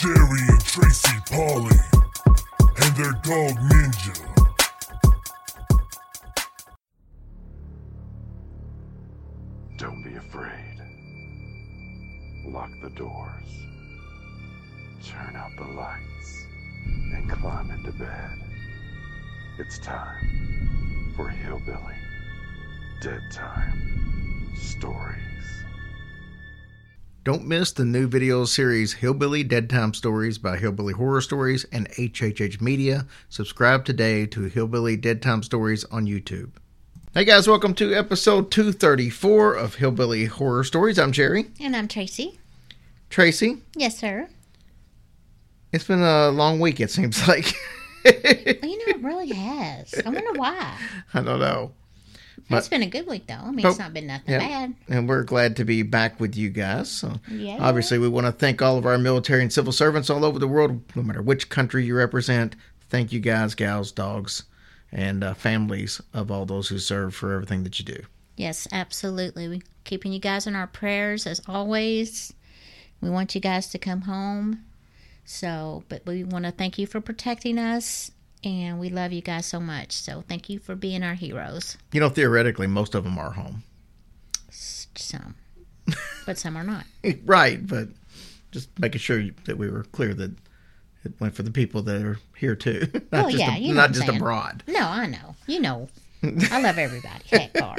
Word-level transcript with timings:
Jerry 0.00 0.40
and 0.48 0.64
Tracy 0.64 1.18
Polly, 1.30 1.76
and 2.58 2.96
their 2.96 3.12
dog 3.22 3.54
Ninja. 3.68 4.16
Don't 9.76 10.02
be 10.02 10.14
afraid. 10.14 10.78
Lock 12.46 12.70
the 12.82 12.88
doors. 12.96 13.50
Turn 15.04 15.36
out 15.36 15.50
the 15.58 15.66
lights. 15.74 16.46
And 17.12 17.30
climb 17.30 17.70
into 17.70 17.92
bed. 17.92 18.38
It's 19.58 19.78
time 19.80 21.12
for 21.14 21.28
Hillbilly 21.28 21.98
Dead 23.02 23.20
Time 23.30 24.54
Stories. 24.56 25.20
Don't 27.30 27.46
miss 27.46 27.70
the 27.70 27.84
new 27.84 28.08
video 28.08 28.44
series 28.44 28.92
Hillbilly 28.94 29.44
Dead 29.44 29.70
Time 29.70 29.94
Stories 29.94 30.36
by 30.36 30.56
Hillbilly 30.56 30.94
Horror 30.94 31.20
Stories 31.20 31.62
and 31.70 31.88
HHH 31.90 32.60
Media. 32.60 33.06
Subscribe 33.28 33.84
today 33.84 34.26
to 34.26 34.42
Hillbilly 34.48 34.96
Dead 34.96 35.22
Time 35.22 35.44
Stories 35.44 35.84
on 35.92 36.06
YouTube. 36.06 36.50
Hey 37.14 37.24
guys, 37.24 37.46
welcome 37.46 37.72
to 37.74 37.94
episode 37.94 38.50
234 38.50 39.54
of 39.54 39.76
Hillbilly 39.76 40.24
Horror 40.24 40.64
Stories. 40.64 40.98
I'm 40.98 41.12
Jerry. 41.12 41.46
And 41.60 41.76
I'm 41.76 41.86
Tracy. 41.86 42.40
Tracy, 43.10 43.58
Yes, 43.76 43.96
sir. 43.96 44.28
it's 45.70 45.84
been 45.84 46.02
a 46.02 46.30
long 46.30 46.58
week, 46.58 46.80
it 46.80 46.90
seems 46.90 47.28
like. 47.28 47.54
Well, 48.04 48.12
you 48.24 48.76
know, 48.78 48.84
it 48.88 49.02
really 49.04 49.28
has. 49.32 49.94
I 50.04 50.10
wonder 50.10 50.32
why. 50.34 50.76
I 51.14 51.20
don't 51.20 51.38
know. 51.38 51.74
It's 52.58 52.68
been 52.68 52.82
a 52.82 52.86
good 52.86 53.06
week, 53.06 53.26
though. 53.26 53.34
I 53.34 53.50
mean, 53.50 53.64
Oh, 53.64 53.70
it's 53.70 53.78
not 53.78 53.94
been 53.94 54.06
nothing 54.08 54.32
yeah. 54.34 54.38
bad. 54.38 54.74
And 54.88 55.08
we're 55.08 55.22
glad 55.22 55.56
to 55.56 55.64
be 55.64 55.82
back 55.82 56.18
with 56.20 56.36
you 56.36 56.50
guys. 56.50 56.90
So 56.90 57.20
Yeah. 57.30 57.58
obviously, 57.60 57.98
we 57.98 58.08
want 58.08 58.26
to 58.26 58.32
thank 58.32 58.60
all 58.60 58.76
of 58.76 58.86
our 58.86 58.98
military 58.98 59.42
and 59.42 59.52
civil 59.52 59.72
servants 59.72 60.10
all 60.10 60.24
over 60.24 60.38
the 60.38 60.48
world, 60.48 60.80
no 60.94 61.02
matter 61.02 61.22
which 61.22 61.48
country 61.48 61.84
you 61.84 61.94
represent. 61.96 62.56
Thank 62.88 63.12
you, 63.12 63.20
guys, 63.20 63.54
gals, 63.54 63.92
dogs, 63.92 64.44
and 64.90 65.22
uh, 65.22 65.34
families 65.34 66.00
of 66.12 66.30
all 66.30 66.44
those 66.44 66.68
who 66.68 66.78
serve 66.78 67.14
for 67.14 67.32
everything 67.32 67.62
that 67.62 67.78
you 67.78 67.84
do. 67.84 68.02
Yes, 68.36 68.66
absolutely. 68.72 69.48
We 69.48 69.62
keeping 69.84 70.12
you 70.12 70.18
guys 70.18 70.46
in 70.46 70.56
our 70.56 70.66
prayers 70.66 71.26
as 71.26 71.40
always. 71.46 72.32
We 73.00 73.10
want 73.10 73.34
you 73.34 73.40
guys 73.40 73.68
to 73.68 73.78
come 73.78 74.02
home. 74.02 74.64
So, 75.24 75.84
but 75.88 76.02
we 76.06 76.24
want 76.24 76.46
to 76.46 76.50
thank 76.50 76.78
you 76.78 76.86
for 76.86 77.00
protecting 77.00 77.58
us, 77.58 78.10
and 78.44 78.78
we 78.80 78.88
love 78.90 79.12
you 79.12 79.20
guys 79.22 79.46
so 79.46 79.60
much. 79.60 79.92
So, 79.92 80.22
thank 80.28 80.48
you 80.48 80.58
for 80.58 80.74
being 80.74 81.02
our 81.02 81.14
heroes. 81.14 81.76
You 81.92 82.00
know, 82.00 82.08
theoretically, 82.08 82.66
most 82.66 82.94
of 82.94 83.04
them 83.04 83.18
are 83.18 83.32
home. 83.32 83.62
Some, 84.50 85.34
but 86.26 86.36
some 86.38 86.56
are 86.56 86.64
not. 86.64 86.84
right, 87.24 87.64
but 87.66 87.88
just 88.52 88.68
making 88.78 89.00
sure 89.00 89.22
that 89.44 89.56
we 89.56 89.68
were 89.70 89.84
clear 89.84 90.12
that 90.14 90.32
it 91.04 91.12
went 91.20 91.34
for 91.34 91.42
the 91.42 91.50
people 91.50 91.80
that 91.82 92.02
are 92.02 92.18
here 92.36 92.54
too, 92.54 92.86
not 92.92 93.02
Well, 93.12 93.30
just 93.30 93.38
yeah, 93.38 93.54
a- 93.56 93.58
you 93.58 93.68
know 93.68 93.80
not 93.80 93.92
just 93.92 94.06
saying. 94.06 94.18
abroad. 94.18 94.62
No, 94.66 94.80
I 94.86 95.06
know. 95.06 95.34
You 95.46 95.60
know, 95.60 95.88
I 96.22 96.60
love 96.60 96.76
everybody. 96.78 97.24
Heck, 97.30 97.54
car. 97.54 97.76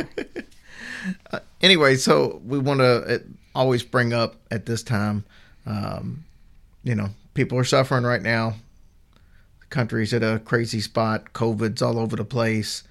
anyway, 1.61 1.95
so 1.95 2.41
we 2.45 2.57
want 2.59 2.79
to 2.79 3.23
always 3.53 3.83
bring 3.83 4.13
up 4.13 4.35
at 4.49 4.65
this 4.65 4.81
time, 4.83 5.23
um, 5.65 6.23
you 6.83 6.95
know, 6.95 7.09
people 7.33 7.57
are 7.57 7.63
suffering 7.63 8.03
right 8.03 8.21
now. 8.21 8.55
The 9.71 9.75
country's 9.75 10.13
at 10.13 10.21
a 10.21 10.39
crazy 10.43 10.81
spot. 10.81 11.31
COVID's 11.31 11.81
all 11.81 11.97
over 11.97 12.17
the 12.17 12.25
place. 12.25 12.83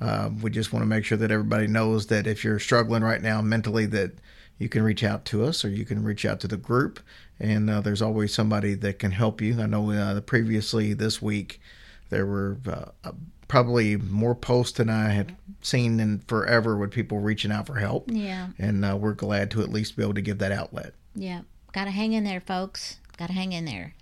Um, 0.00 0.40
we 0.42 0.50
just 0.50 0.72
want 0.72 0.82
to 0.82 0.86
make 0.88 1.04
sure 1.04 1.16
that 1.16 1.30
everybody 1.30 1.68
knows 1.68 2.08
that 2.08 2.26
if 2.26 2.42
you're 2.42 2.58
struggling 2.58 3.04
right 3.04 3.22
now 3.22 3.40
mentally, 3.40 3.86
that 3.86 4.14
you 4.58 4.68
can 4.68 4.82
reach 4.82 5.04
out 5.04 5.24
to 5.26 5.44
us 5.44 5.64
or 5.64 5.68
you 5.68 5.84
can 5.84 6.02
reach 6.02 6.24
out 6.26 6.40
to 6.40 6.48
the 6.48 6.56
group, 6.56 6.98
and 7.38 7.70
uh, 7.70 7.80
there's 7.80 8.02
always 8.02 8.34
somebody 8.34 8.74
that 8.74 8.98
can 8.98 9.12
help 9.12 9.40
you. 9.40 9.60
I 9.62 9.66
know 9.66 9.92
uh, 9.92 10.20
previously 10.22 10.92
this 10.92 11.22
week 11.22 11.60
there 12.10 12.26
were 12.26 12.58
uh, 12.66 12.86
uh, 13.04 13.12
probably 13.46 13.96
more 13.96 14.34
posts 14.34 14.78
than 14.78 14.90
I 14.90 15.10
had 15.10 15.36
seen 15.62 16.00
in 16.00 16.18
forever 16.26 16.76
with 16.76 16.90
people 16.90 17.20
reaching 17.20 17.52
out 17.52 17.66
for 17.68 17.76
help 17.76 18.10
Yeah. 18.10 18.48
and 18.58 18.84
uh, 18.84 18.96
we're 18.96 19.14
glad 19.14 19.52
to 19.52 19.62
at 19.62 19.68
least 19.70 19.96
be 19.96 20.02
able 20.02 20.14
to 20.14 20.20
give 20.20 20.38
that 20.38 20.50
outlet. 20.50 20.94
Yeah, 21.14 21.42
got 21.72 21.84
to 21.84 21.92
hang 21.92 22.12
in 22.12 22.24
there, 22.24 22.40
folks. 22.40 22.96
Got 23.18 23.28
to 23.28 23.32
hang 23.34 23.52
in 23.52 23.64
there. 23.66 23.94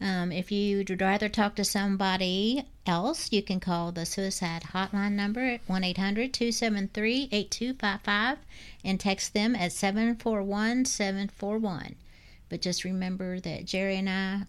Um, 0.00 0.30
if 0.30 0.52
you'd 0.52 1.00
rather 1.00 1.28
talk 1.28 1.56
to 1.56 1.64
somebody 1.64 2.64
else, 2.86 3.32
you 3.32 3.42
can 3.42 3.60
call 3.60 3.92
the 3.92 4.04
suicide 4.04 4.62
hotline 4.74 5.12
number 5.12 5.40
at 5.40 5.60
1 5.66 5.84
800 5.84 6.34
273 6.34 7.28
8255 7.32 8.38
and 8.84 9.00
text 9.00 9.32
them 9.32 9.54
at 9.56 9.72
741 9.72 10.84
741. 10.84 11.96
But 12.48 12.60
just 12.60 12.84
remember 12.84 13.40
that 13.40 13.64
Jerry 13.64 13.96
and 13.96 14.10
I 14.10 14.42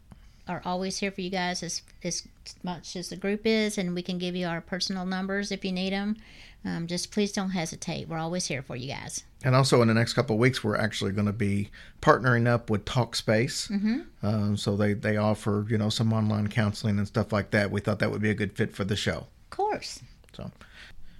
are 0.47 0.61
always 0.65 0.97
here 0.97 1.11
for 1.11 1.21
you 1.21 1.29
guys 1.29 1.63
as, 1.63 1.81
as 2.03 2.27
much 2.63 2.95
as 2.95 3.09
the 3.09 3.15
group 3.15 3.41
is, 3.45 3.77
and 3.77 3.93
we 3.93 4.01
can 4.01 4.17
give 4.17 4.35
you 4.35 4.47
our 4.47 4.61
personal 4.61 5.05
numbers 5.05 5.51
if 5.51 5.63
you 5.65 5.71
need 5.71 5.93
them. 5.93 6.17
Um, 6.65 6.87
just 6.87 7.11
please 7.11 7.31
don't 7.31 7.51
hesitate. 7.51 8.07
We're 8.07 8.17
always 8.17 8.45
here 8.45 8.61
for 8.61 8.75
you 8.75 8.89
guys. 8.89 9.23
And 9.43 9.55
also, 9.55 9.81
in 9.81 9.87
the 9.87 9.93
next 9.93 10.13
couple 10.13 10.35
of 10.35 10.39
weeks, 10.39 10.63
we're 10.63 10.75
actually 10.75 11.11
going 11.11 11.27
to 11.27 11.33
be 11.33 11.69
partnering 12.01 12.47
up 12.47 12.69
with 12.69 12.83
Talkspace. 12.85 13.69
Mm-hmm. 13.69 14.25
Um, 14.25 14.57
so 14.57 14.75
they 14.75 14.93
they 14.93 15.17
offer 15.17 15.65
you 15.69 15.77
know 15.77 15.89
some 15.89 16.11
online 16.11 16.47
counseling 16.47 16.97
and 16.97 17.07
stuff 17.07 17.31
like 17.31 17.51
that. 17.51 17.71
We 17.71 17.79
thought 17.79 17.99
that 17.99 18.11
would 18.11 18.21
be 18.21 18.31
a 18.31 18.35
good 18.35 18.53
fit 18.53 18.75
for 18.75 18.83
the 18.83 18.95
show. 18.95 19.27
Of 19.45 19.49
course. 19.51 20.01
So, 20.33 20.51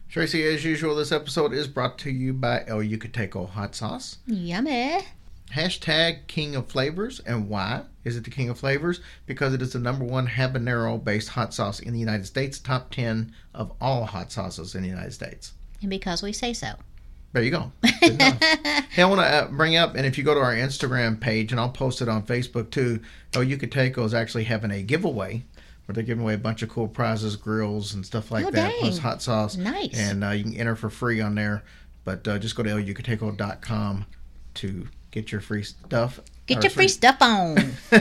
Tracy, 0.10 0.44
as 0.44 0.66
usual, 0.66 0.96
this 0.96 1.12
episode 1.12 1.54
is 1.54 1.68
brought 1.68 1.98
to 2.00 2.12
you 2.12 2.34
by 2.34 2.64
El 2.68 2.80
Yucateco 2.80 3.50
Hot 3.50 3.76
Sauce. 3.76 4.18
Yummy. 4.26 5.00
Hashtag 5.54 6.28
King 6.28 6.56
of 6.56 6.68
Flavors. 6.68 7.20
And 7.22 7.50
why 7.50 7.84
is 8.04 8.16
it 8.18 8.24
the 8.24 8.30
King 8.30 8.50
of 8.50 8.60
Flavors? 8.60 9.00
Because 9.26 9.54
it 9.54 9.62
is 9.62 9.74
the 9.74 9.80
number 9.80 10.04
one 10.06 10.28
habanero 10.28 11.04
based 11.04 11.30
hot 11.30 11.54
sauce 11.54 11.80
in 11.80 11.94
the 11.94 12.00
United 12.00 12.26
States, 12.26 12.60
top 12.60 12.92
10 12.92 13.32
of 13.54 13.72
all 13.82 14.06
hot 14.06 14.32
sauces 14.32 14.76
in 14.76 14.84
the 14.84 14.90
United 14.90 15.14
States. 15.14 15.54
And 15.82 15.90
because 15.90 16.22
we 16.22 16.34
say 16.34 16.54
so. 16.54 16.74
There 17.34 17.44
you 17.44 17.52
go. 17.52 17.72
Hey, 18.90 19.04
I 19.04 19.06
want 19.06 19.22
to 19.22 19.28
uh, 19.28 19.48
bring 19.50 19.76
up, 19.76 19.94
and 19.96 20.08
if 20.08 20.18
you 20.18 20.24
go 20.24 20.34
to 20.34 20.40
our 20.40 20.56
Instagram 20.56 21.20
page, 21.20 21.52
and 21.52 21.60
I'll 21.62 21.70
post 21.70 22.02
it 22.02 22.10
on 22.10 22.24
Facebook 22.24 22.72
too, 22.72 23.00
Oh 23.36 23.42
Yucateco 23.42 24.04
is 24.06 24.14
actually 24.16 24.46
having 24.46 24.72
a 24.72 24.82
giveaway 24.82 25.44
where 25.86 25.94
they're 25.94 26.04
giving 26.04 26.24
away 26.24 26.34
a 26.34 26.38
bunch 26.40 26.64
of 26.64 26.70
cool 26.70 26.88
prizes, 26.88 27.36
grills, 27.36 27.94
and 27.94 28.04
stuff 28.04 28.32
like 28.32 28.46
Oh, 28.46 28.50
that, 28.52 28.74
plus 28.80 28.98
hot 28.98 29.22
sauce. 29.22 29.56
Nice. 29.56 29.96
And 30.00 30.24
uh, 30.24 30.32
you 30.32 30.46
can 30.46 30.56
enter 30.56 30.76
for 30.76 30.90
free 30.90 31.22
on 31.22 31.36
there. 31.36 31.64
But 32.06 32.28
uh, 32.28 32.40
just 32.40 32.56
go 32.56 32.64
toelyucateco.com 32.64 34.06
to 34.56 34.88
get 35.22 35.32
your 35.32 35.42
free 35.42 35.64
stuff. 35.64 36.20
Get 36.46 36.64
your 36.64 36.70
free 36.70 36.88
stuff 36.88 37.18
on. 37.20 37.58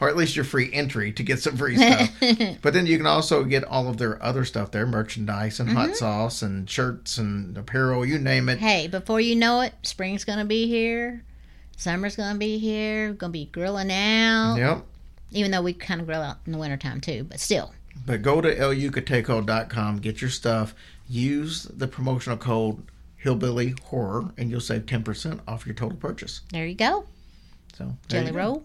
or 0.00 0.08
at 0.08 0.16
least 0.16 0.36
your 0.36 0.44
free 0.46 0.70
entry 0.72 1.12
to 1.12 1.22
get 1.22 1.38
some 1.40 1.56
free 1.56 1.76
stuff. 1.76 2.10
but 2.62 2.72
then 2.72 2.86
you 2.86 2.96
can 2.96 3.06
also 3.06 3.44
get 3.44 3.62
all 3.64 3.88
of 3.88 3.98
their 3.98 4.22
other 4.22 4.46
stuff 4.46 4.70
there 4.70 4.86
merchandise 4.86 5.60
and 5.60 5.68
Mm-hmm. 5.68 5.78
hot 5.78 5.96
sauce 5.96 6.40
and 6.42 6.68
shirts 6.70 7.18
and 7.18 7.58
apparel, 7.58 8.06
you 8.06 8.18
name 8.18 8.48
it. 8.48 8.58
hey, 8.58 8.86
before 8.88 9.20
you 9.20 9.36
know 9.36 9.60
it, 9.60 9.74
spring's 9.82 10.24
going 10.24 10.38
to 10.38 10.44
be 10.46 10.66
here. 10.66 11.24
Summer's 11.76 12.16
going 12.16 12.32
to 12.32 12.38
be 12.38 12.56
here. 12.58 13.08
Going 13.12 13.32
to 13.32 13.38
be 13.38 13.46
grilling 13.46 13.90
out. 13.92 14.54
Yep. 14.56 14.84
Even 15.32 15.50
though 15.50 15.62
we 15.62 15.74
kind 15.74 16.00
of 16.00 16.06
grill 16.06 16.22
out 16.22 16.36
in 16.46 16.52
the 16.52 16.58
wintertime 16.58 17.00
too, 17.02 17.24
but 17.28 17.38
still. 17.40 17.74
But 18.06 18.22
go 18.22 18.40
to 18.40 18.54
elyucateco.com, 18.54 19.98
get 19.98 20.20
your 20.20 20.30
stuff, 20.30 20.74
use 21.08 21.64
the 21.64 21.86
promotional 21.88 22.38
code 22.38 22.82
Hillbilly 23.24 23.74
Horror, 23.84 24.32
and 24.36 24.50
you'll 24.50 24.60
save 24.60 24.82
10% 24.82 25.40
off 25.48 25.64
your 25.64 25.74
total 25.74 25.96
purchase. 25.96 26.42
There 26.52 26.66
you 26.66 26.74
go. 26.74 27.06
So, 27.74 27.96
Jelly 28.06 28.32
roll. 28.32 28.62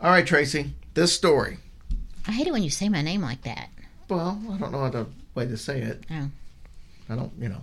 All 0.00 0.12
right, 0.12 0.24
Tracy, 0.24 0.74
this 0.94 1.12
story. 1.12 1.58
I 2.24 2.30
hate 2.30 2.46
it 2.46 2.52
when 2.52 2.62
you 2.62 2.70
say 2.70 2.88
my 2.88 3.02
name 3.02 3.20
like 3.20 3.42
that. 3.42 3.68
Well, 4.08 4.40
I 4.48 4.58
don't 4.58 4.70
know 4.70 4.84
other 4.84 5.06
way 5.34 5.46
to 5.46 5.56
say 5.56 5.80
it. 5.80 6.04
Oh. 6.08 6.30
I 7.08 7.16
don't, 7.16 7.32
you 7.36 7.48
know, 7.48 7.62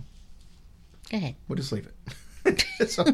Go 1.10 1.16
ahead. 1.16 1.34
we'll 1.48 1.56
just 1.56 1.72
leave 1.72 1.88
it. 2.44 2.90
so, 2.90 3.04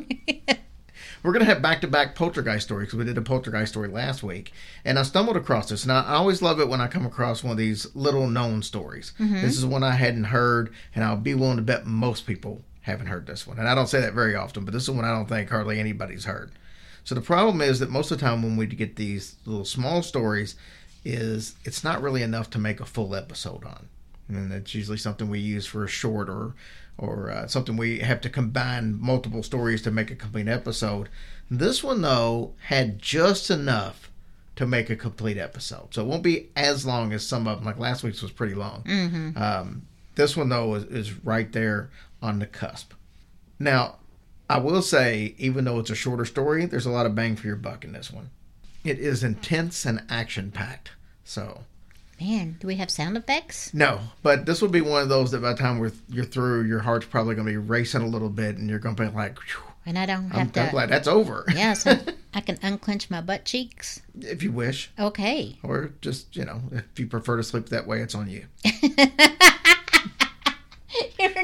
we're 1.22 1.32
going 1.32 1.38
to 1.38 1.46
have 1.46 1.62
back 1.62 1.82
to 1.82 1.86
back 1.86 2.16
poltergeist 2.16 2.66
stories 2.66 2.88
because 2.88 2.98
we 2.98 3.04
did 3.04 3.16
a 3.16 3.22
poltergeist 3.22 3.70
story 3.70 3.86
last 3.86 4.24
week. 4.24 4.52
And 4.84 4.98
I 4.98 5.04
stumbled 5.04 5.36
across 5.36 5.68
this. 5.68 5.84
And 5.84 5.92
I, 5.92 6.02
I 6.02 6.14
always 6.14 6.42
love 6.42 6.58
it 6.58 6.68
when 6.68 6.80
I 6.80 6.88
come 6.88 7.06
across 7.06 7.44
one 7.44 7.52
of 7.52 7.58
these 7.58 7.94
little 7.94 8.26
known 8.26 8.60
stories. 8.64 9.12
Mm-hmm. 9.20 9.40
This 9.40 9.56
is 9.56 9.64
one 9.64 9.84
I 9.84 9.92
hadn't 9.92 10.24
heard, 10.24 10.74
and 10.96 11.04
I'll 11.04 11.16
be 11.16 11.34
willing 11.34 11.58
to 11.58 11.62
bet 11.62 11.86
most 11.86 12.26
people 12.26 12.60
haven't 12.84 13.06
heard 13.06 13.26
this 13.26 13.46
one. 13.46 13.58
And 13.58 13.68
I 13.68 13.74
don't 13.74 13.88
say 13.88 14.00
that 14.00 14.14
very 14.14 14.34
often, 14.34 14.64
but 14.64 14.72
this 14.72 14.84
is 14.84 14.90
one 14.90 15.04
I 15.04 15.14
don't 15.14 15.28
think 15.28 15.50
hardly 15.50 15.78
anybody's 15.78 16.24
heard. 16.24 16.52
So 17.04 17.14
the 17.14 17.20
problem 17.20 17.60
is 17.60 17.80
that 17.80 17.90
most 17.90 18.10
of 18.10 18.18
the 18.18 18.24
time 18.24 18.42
when 18.42 18.56
we 18.56 18.66
get 18.66 18.96
these 18.96 19.36
little 19.44 19.66
small 19.66 20.02
stories, 20.02 20.56
is 21.04 21.54
it's 21.64 21.84
not 21.84 22.02
really 22.02 22.22
enough 22.22 22.50
to 22.50 22.58
make 22.58 22.80
a 22.80 22.86
full 22.86 23.14
episode 23.14 23.64
on, 23.64 23.88
and 24.28 24.52
it's 24.52 24.74
usually 24.74 24.96
something 24.96 25.28
we 25.28 25.38
use 25.38 25.66
for 25.66 25.84
a 25.84 25.88
short 25.88 26.28
or 26.28 26.54
or 26.96 27.30
uh, 27.30 27.46
something 27.46 27.76
we 27.76 27.98
have 27.98 28.20
to 28.20 28.30
combine 28.30 28.98
multiple 29.00 29.42
stories 29.42 29.82
to 29.82 29.90
make 29.90 30.10
a 30.10 30.14
complete 30.14 30.48
episode. 30.48 31.08
This 31.50 31.84
one 31.84 32.00
though 32.00 32.54
had 32.68 32.98
just 32.98 33.50
enough 33.50 34.10
to 34.56 34.66
make 34.66 34.88
a 34.88 34.96
complete 34.96 35.36
episode, 35.36 35.92
so 35.92 36.02
it 36.02 36.08
won't 36.08 36.22
be 36.22 36.48
as 36.56 36.86
long 36.86 37.12
as 37.12 37.26
some 37.26 37.46
of 37.46 37.58
them. 37.58 37.66
Like 37.66 37.78
last 37.78 38.02
week's 38.02 38.22
was 38.22 38.32
pretty 38.32 38.54
long. 38.54 38.82
Mm-hmm. 38.84 39.36
Um, 39.36 39.82
this 40.14 40.36
one 40.36 40.48
though 40.48 40.74
is, 40.74 40.84
is 40.84 41.24
right 41.24 41.52
there 41.52 41.90
on 42.24 42.38
the 42.40 42.46
cusp. 42.46 42.92
Now, 43.58 43.96
I 44.50 44.58
will 44.58 44.82
say, 44.82 45.34
even 45.38 45.64
though 45.64 45.78
it's 45.78 45.90
a 45.90 45.94
shorter 45.94 46.24
story, 46.24 46.66
there's 46.66 46.86
a 46.86 46.90
lot 46.90 47.06
of 47.06 47.14
bang 47.14 47.36
for 47.36 47.46
your 47.46 47.56
buck 47.56 47.84
in 47.84 47.92
this 47.92 48.10
one. 48.10 48.30
It 48.82 48.98
is 48.98 49.22
intense 49.22 49.84
and 49.86 50.02
action 50.08 50.50
packed. 50.50 50.90
So, 51.24 51.62
Man, 52.20 52.56
do 52.60 52.66
we 52.66 52.76
have 52.76 52.90
sound 52.90 53.16
effects? 53.16 53.72
no, 53.74 54.00
but 54.22 54.46
this 54.46 54.60
will 54.62 54.68
be 54.68 54.80
one 54.80 55.02
of 55.02 55.08
those 55.08 55.30
that 55.32 55.42
by 55.42 55.52
the 55.52 55.58
time 55.58 55.78
we're, 55.78 55.92
you're 56.08 56.24
through, 56.24 56.64
your 56.64 56.80
heart's 56.80 57.06
probably 57.06 57.34
going 57.34 57.46
to 57.46 57.52
be 57.52 57.56
racing 57.56 58.02
a 58.02 58.06
little 58.06 58.28
bit 58.28 58.56
and 58.56 58.68
you're 58.70 58.78
going 58.78 58.94
to 58.96 59.02
be 59.02 59.08
like, 59.08 59.38
"Phew, 59.40 59.62
And 59.86 59.98
I 59.98 60.06
don't 60.06 60.24
I'm, 60.26 60.48
have 60.52 60.56
I'm 60.56 60.70
glad 60.70 60.88
that's 60.90 61.08
over. 61.08 61.44
Yes, 61.54 61.86
I, 61.86 62.00
I 62.34 62.40
can 62.40 62.58
unclench 62.62 63.10
my 63.10 63.20
butt 63.20 63.44
cheeks. 63.44 64.00
if 64.20 64.42
you 64.42 64.52
wish. 64.52 64.90
Okay. 64.98 65.58
Or 65.62 65.92
just, 66.02 66.36
you 66.36 66.44
know, 66.44 66.60
if 66.72 66.84
you 67.00 67.06
prefer 67.06 67.36
to 67.38 67.42
sleep 67.42 67.70
that 67.70 67.86
way, 67.86 68.00
it's 68.00 68.14
on 68.14 68.28
you. 68.30 68.44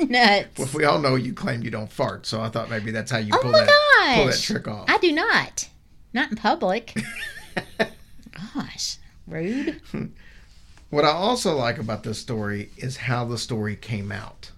You're 0.00 0.08
nuts. 0.08 0.58
Well, 0.58 0.68
we 0.74 0.84
all 0.84 0.98
know 0.98 1.14
you 1.14 1.32
claim 1.32 1.62
you 1.62 1.70
don't 1.70 1.90
fart, 1.90 2.26
so 2.26 2.40
I 2.40 2.48
thought 2.48 2.70
maybe 2.70 2.90
that's 2.90 3.10
how 3.10 3.18
you 3.18 3.32
Oh 3.34 3.38
pull 3.38 3.52
that 3.52 3.68
pull 4.16 4.26
that 4.26 4.40
trick 4.40 4.66
off. 4.66 4.88
I 4.88 4.98
do 4.98 5.12
not. 5.12 5.68
Not 6.12 6.30
in 6.30 6.36
public. 6.36 6.96
Gosh, 8.54 8.98
rude. 9.26 9.80
What 10.90 11.04
I 11.04 11.10
also 11.10 11.54
like 11.54 11.78
about 11.78 12.02
this 12.02 12.18
story 12.18 12.70
is 12.76 12.96
how 12.96 13.24
the 13.24 13.38
story 13.38 13.76
came 13.76 14.10
out. 14.10 14.50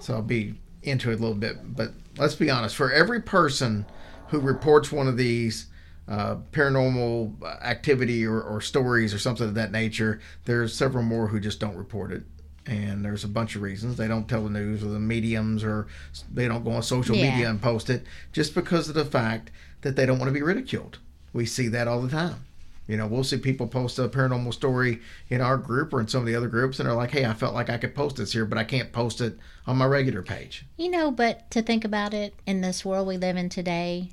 So 0.00 0.14
I'll 0.14 0.22
be 0.22 0.54
into 0.82 1.10
it 1.10 1.18
a 1.18 1.22
little 1.22 1.34
bit, 1.34 1.76
but 1.76 1.92
let's 2.16 2.34
be 2.34 2.50
honest. 2.50 2.74
For 2.74 2.90
every 2.90 3.20
person 3.20 3.84
who 4.28 4.40
reports 4.40 4.90
one 4.90 5.06
of 5.06 5.18
these 5.18 5.66
uh, 6.08 6.36
paranormal 6.52 7.42
activity 7.62 8.26
or, 8.26 8.40
or 8.40 8.62
stories 8.62 9.12
or 9.12 9.18
something 9.18 9.46
of 9.46 9.54
that 9.54 9.72
nature, 9.72 10.20
there's 10.46 10.74
several 10.74 11.04
more 11.04 11.28
who 11.28 11.38
just 11.38 11.60
don't 11.60 11.76
report 11.76 12.10
it. 12.10 12.22
And 12.66 13.04
there's 13.04 13.24
a 13.24 13.28
bunch 13.28 13.56
of 13.56 13.62
reasons. 13.62 13.96
They 13.96 14.08
don't 14.08 14.28
tell 14.28 14.44
the 14.44 14.50
news 14.50 14.82
or 14.82 14.86
the 14.88 14.98
mediums 14.98 15.62
or 15.62 15.86
they 16.32 16.48
don't 16.48 16.64
go 16.64 16.70
on 16.72 16.82
social 16.82 17.14
Yeah. 17.14 17.30
media 17.30 17.50
and 17.50 17.60
post 17.60 17.90
it 17.90 18.04
just 18.32 18.54
because 18.54 18.88
of 18.88 18.94
the 18.94 19.04
fact 19.04 19.50
that 19.82 19.96
they 19.96 20.06
don't 20.06 20.18
want 20.18 20.28
to 20.30 20.34
be 20.34 20.42
ridiculed. 20.42 20.98
We 21.34 21.44
see 21.44 21.68
that 21.68 21.86
all 21.88 22.00
the 22.00 22.08
time. 22.10 22.44
You 22.86 22.96
know, 22.98 23.06
we'll 23.06 23.24
see 23.24 23.38
people 23.38 23.66
post 23.66 23.98
a 23.98 24.08
paranormal 24.08 24.52
story 24.52 25.00
in 25.30 25.40
our 25.40 25.56
group 25.56 25.92
or 25.92 26.00
in 26.00 26.08
some 26.08 26.20
of 26.20 26.26
the 26.26 26.34
other 26.34 26.48
groups, 26.48 26.78
and 26.78 26.86
they're 26.86 26.94
like, 26.94 27.12
"Hey, 27.12 27.24
I 27.24 27.32
felt 27.32 27.54
like 27.54 27.70
I 27.70 27.78
could 27.78 27.94
post 27.94 28.16
this 28.16 28.32
here, 28.32 28.44
but 28.44 28.58
I 28.58 28.64
can't 28.64 28.92
post 28.92 29.22
it 29.22 29.38
on 29.66 29.78
my 29.78 29.86
regular 29.86 30.22
page." 30.22 30.66
You 30.76 30.90
know, 30.90 31.10
but 31.10 31.50
to 31.52 31.62
think 31.62 31.84
about 31.84 32.12
it, 32.12 32.34
in 32.46 32.60
this 32.60 32.84
world 32.84 33.08
we 33.08 33.16
live 33.16 33.36
in 33.38 33.48
today, 33.48 34.10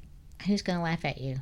who's 0.48 0.62
going 0.62 0.80
to 0.80 0.83
laugh 0.83 1.03
at 1.03 1.19
you? 1.19 1.42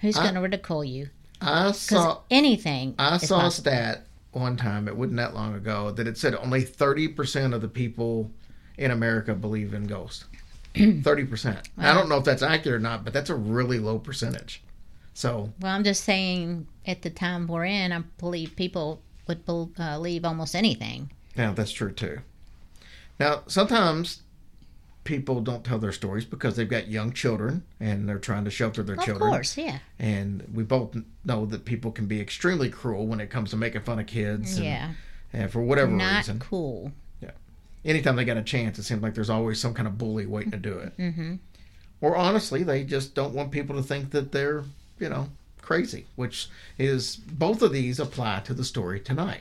Who's 0.00 0.16
going 0.16 0.34
to 0.34 0.40
ridicule 0.40 0.84
you? 0.84 1.08
I 1.40 1.72
saw 1.72 2.20
anything 2.30 2.94
I 2.98 3.16
saw 3.16 3.46
a 3.46 3.50
stat 3.50 4.06
one 4.32 4.56
time. 4.56 4.88
It 4.88 4.96
wasn't 4.96 5.16
that 5.18 5.34
long 5.34 5.54
ago 5.54 5.90
that 5.92 6.06
it 6.06 6.18
said 6.18 6.34
only 6.34 6.62
thirty 6.62 7.08
percent 7.08 7.54
of 7.54 7.60
the 7.60 7.68
people 7.68 8.30
in 8.76 8.90
America 8.90 9.34
believe 9.34 9.74
in 9.74 9.86
ghosts. 9.86 10.24
Thirty 10.74 11.24
percent. 11.24 11.68
I 11.76 11.92
don't 11.92 12.08
know 12.08 12.16
if 12.16 12.24
that's 12.24 12.42
accurate 12.42 12.76
or 12.76 12.80
not, 12.80 13.04
but 13.04 13.12
that's 13.12 13.30
a 13.30 13.34
really 13.34 13.78
low 13.78 13.98
percentage. 13.98 14.62
So 15.14 15.52
Well, 15.60 15.74
I'm 15.74 15.84
just 15.84 16.04
saying, 16.04 16.66
at 16.86 17.02
the 17.02 17.10
time 17.10 17.46
we're 17.46 17.66
in, 17.66 17.92
I 17.92 18.00
believe 18.18 18.56
people 18.56 19.02
would 19.28 19.42
uh, 19.46 19.66
believe 19.96 20.24
almost 20.24 20.56
anything. 20.56 21.10
Yeah, 21.36 21.52
that's 21.52 21.72
true 21.72 21.92
too. 21.92 22.20
Now, 23.20 23.42
sometimes 23.46 24.22
people 25.04 25.40
don't 25.40 25.64
tell 25.64 25.78
their 25.78 25.92
stories 25.92 26.24
because 26.24 26.54
they've 26.56 26.68
got 26.68 26.88
young 26.88 27.12
children 27.12 27.64
and 27.80 28.08
they're 28.08 28.18
trying 28.18 28.44
to 28.44 28.50
shelter 28.50 28.82
their 28.82 28.96
children. 28.96 29.28
Of 29.30 29.34
course, 29.34 29.56
yeah. 29.58 29.78
And 29.98 30.46
we 30.54 30.62
both 30.62 30.96
know 31.24 31.44
that 31.46 31.64
people 31.64 31.90
can 31.90 32.06
be 32.06 32.20
extremely 32.20 32.70
cruel 32.70 33.06
when 33.06 33.20
it 33.20 33.28
comes 33.30 33.50
to 33.50 33.56
making 33.56 33.82
fun 33.82 33.98
of 33.98 34.06
kids. 34.06 34.56
And, 34.56 34.64
Yeah. 34.64 34.90
and 35.32 35.50
for 35.50 35.60
whatever 35.60 35.90
Not 35.90 36.18
reason, 36.18 36.38
cool. 36.38 36.92
anytime 37.84 38.14
they 38.14 38.24
got 38.24 38.36
a 38.36 38.42
chance, 38.42 38.78
it 38.78 38.84
seems 38.84 39.02
like 39.02 39.14
there's 39.14 39.30
always 39.30 39.58
some 39.60 39.74
kind 39.74 39.88
of 39.88 39.98
bully 39.98 40.24
waiting 40.26 40.52
to 40.52 40.56
do 40.56 40.78
it. 40.78 40.96
Mm-hmm. 40.96 41.34
Or 42.00 42.16
honestly, 42.16 42.62
they 42.62 42.84
just 42.84 43.14
don't 43.14 43.34
want 43.34 43.50
people 43.50 43.74
to 43.76 43.82
think 43.82 44.10
that 44.10 44.30
they're, 44.32 44.62
you 45.00 45.08
know, 45.08 45.28
crazy, 45.60 46.06
which 46.16 46.48
is 46.78 47.16
both 47.16 47.60
of 47.62 47.72
these 47.72 47.98
apply 47.98 48.40
to 48.40 48.54
the 48.54 48.64
story 48.64 49.00
tonight. 49.00 49.40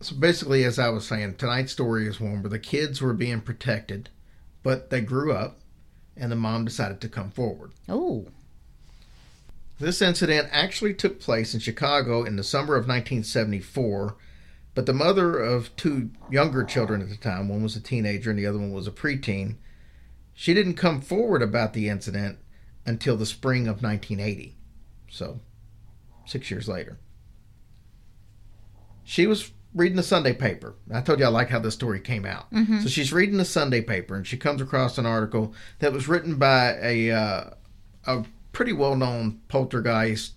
So 0.00 0.14
basically, 0.14 0.64
as 0.64 0.78
I 0.78 0.88
was 0.90 1.06
saying, 1.06 1.36
tonight's 1.36 1.72
story 1.72 2.06
is 2.06 2.20
one 2.20 2.42
where 2.42 2.50
the 2.50 2.58
kids 2.58 3.00
were 3.00 3.14
being 3.14 3.40
protected, 3.40 4.10
but 4.62 4.90
they 4.90 5.00
grew 5.00 5.32
up 5.32 5.60
and 6.16 6.30
the 6.30 6.36
mom 6.36 6.64
decided 6.64 7.00
to 7.00 7.08
come 7.08 7.30
forward. 7.30 7.72
Oh, 7.88 8.28
This 9.78 10.00
incident 10.00 10.48
actually 10.50 10.94
took 10.94 11.20
place 11.20 11.54
in 11.54 11.60
Chicago 11.60 12.24
in 12.24 12.36
the 12.36 12.42
summer 12.42 12.76
of 12.76 12.88
1974, 12.88 14.16
but 14.74 14.86
the 14.86 14.92
mother 14.92 15.38
of 15.38 15.74
two 15.76 16.10
younger 16.30 16.64
children 16.64 17.02
at 17.02 17.08
the 17.08 17.16
time, 17.16 17.48
one 17.48 17.62
was 17.62 17.76
a 17.76 17.80
teenager 17.80 18.30
and 18.30 18.38
the 18.38 18.46
other 18.46 18.58
one 18.58 18.72
was 18.72 18.86
a 18.86 18.92
preteen, 18.92 19.56
she 20.34 20.52
didn't 20.52 20.74
come 20.74 21.00
forward 21.00 21.42
about 21.42 21.72
the 21.72 21.88
incident 21.88 22.38
until 22.84 23.16
the 23.16 23.26
spring 23.26 23.66
of 23.66 23.82
1980. 23.82 24.54
So, 25.10 25.40
six 26.26 26.50
years 26.50 26.68
later. 26.68 26.98
She 29.02 29.26
was 29.26 29.52
reading 29.76 29.96
the 29.96 30.02
Sunday 30.02 30.32
paper. 30.32 30.74
I 30.92 31.00
told 31.02 31.20
you 31.20 31.26
I 31.26 31.28
like 31.28 31.50
how 31.50 31.58
this 31.60 31.74
story 31.74 32.00
came 32.00 32.24
out. 32.26 32.46
So 32.82 32.88
she's 32.88 33.12
reading 33.12 33.36
the 33.36 33.44
Sunday 33.44 33.80
paper 33.82 34.16
and 34.16 34.26
she 34.26 34.36
comes 34.36 34.60
across 34.60 34.98
an 34.98 35.06
article 35.06 35.54
that 35.78 35.92
was 35.92 36.08
written 36.08 36.36
by 36.36 36.76
a 36.82 37.10
uh, 37.12 37.50
a 38.06 38.24
pretty 38.52 38.72
well 38.72 38.96
known 38.96 39.40
poltergeist 39.48 40.32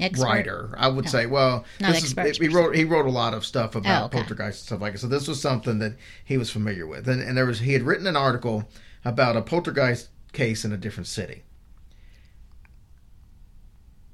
expert. 0.00 0.24
writer. 0.24 0.74
I 0.76 0.88
would 0.88 1.08
say, 1.08 1.26
well, 1.26 1.64
Not 1.80 1.92
this 1.94 2.12
is, 2.12 2.38
he 2.38 2.48
wrote 2.48 2.74
he 2.74 2.84
wrote 2.84 3.06
a 3.06 3.10
lot 3.10 3.34
of 3.34 3.46
stuff 3.46 3.76
about 3.76 4.02
Oh, 4.02 4.06
okay. 4.06 4.18
poltergeist 4.18 4.60
and 4.62 4.66
stuff 4.66 4.80
like 4.80 4.92
that. 4.94 4.98
So 4.98 5.06
this 5.06 5.28
was 5.28 5.40
something 5.40 5.78
that 5.78 5.96
he 6.24 6.36
was 6.36 6.50
familiar 6.50 6.86
with, 6.86 7.08
and, 7.08 7.22
and 7.22 7.36
there 7.38 7.46
was 7.46 7.60
he 7.60 7.72
had 7.74 7.82
written 7.82 8.06
an 8.08 8.16
article 8.16 8.68
about 9.04 9.36
a 9.36 9.42
poltergeist 9.42 10.08
case 10.32 10.64
in 10.64 10.72
a 10.72 10.76
different 10.76 11.06
city. 11.06 11.44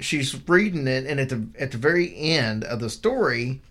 She's 0.01 0.49
reading 0.49 0.87
it, 0.87 1.07
and 1.07 1.19
at 1.19 1.29
the 1.31 1.47
at 1.59 1.73
the 1.73 1.79
very 1.79 2.15
end 2.17 2.63
of 2.65 2.79
the 2.81 2.89
story, 2.91 3.63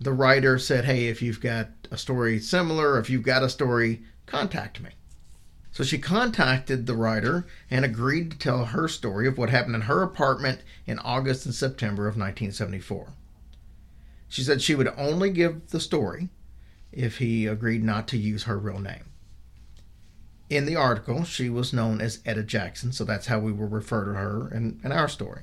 the 0.00 0.12
writer 0.12 0.58
said, 0.58 0.86
"Hey, 0.86 1.08
if 1.08 1.20
you've 1.20 1.40
got 1.40 1.68
a 1.90 1.98
story 1.98 2.40
similar, 2.40 2.98
if 2.98 3.10
you've 3.10 3.22
got 3.22 3.42
a 3.42 3.50
story, 3.50 4.02
contact 4.26 4.80
me." 4.80 4.90
So 5.72 5.84
she 5.84 5.98
contacted 5.98 6.86
the 6.86 6.96
writer 6.96 7.46
and 7.70 7.84
agreed 7.84 8.32
to 8.32 8.38
tell 8.38 8.64
her 8.66 8.88
story 8.88 9.28
of 9.28 9.38
what 9.38 9.50
happened 9.50 9.76
in 9.76 9.82
her 9.82 10.02
apartment 10.02 10.62
in 10.86 10.98
August 10.98 11.46
and 11.46 11.54
September 11.54 12.08
of 12.08 12.16
1974. 12.16 13.12
She 14.28 14.42
said 14.42 14.62
she 14.62 14.74
would 14.74 14.92
only 14.96 15.30
give 15.30 15.68
the 15.68 15.80
story 15.80 16.30
if 16.92 17.18
he 17.18 17.46
agreed 17.46 17.84
not 17.84 18.08
to 18.08 18.18
use 18.18 18.44
her 18.44 18.58
real 18.58 18.80
name. 18.80 19.04
In 20.48 20.66
the 20.66 20.76
article, 20.76 21.22
she 21.22 21.48
was 21.48 21.72
known 21.72 22.00
as 22.00 22.20
Etta 22.26 22.42
Jackson, 22.42 22.90
so 22.90 23.04
that's 23.04 23.26
how 23.26 23.38
we 23.38 23.52
will 23.52 23.68
refer 23.68 24.06
to 24.06 24.14
her 24.14 24.52
in, 24.52 24.80
in 24.82 24.90
our 24.90 25.08
story. 25.08 25.42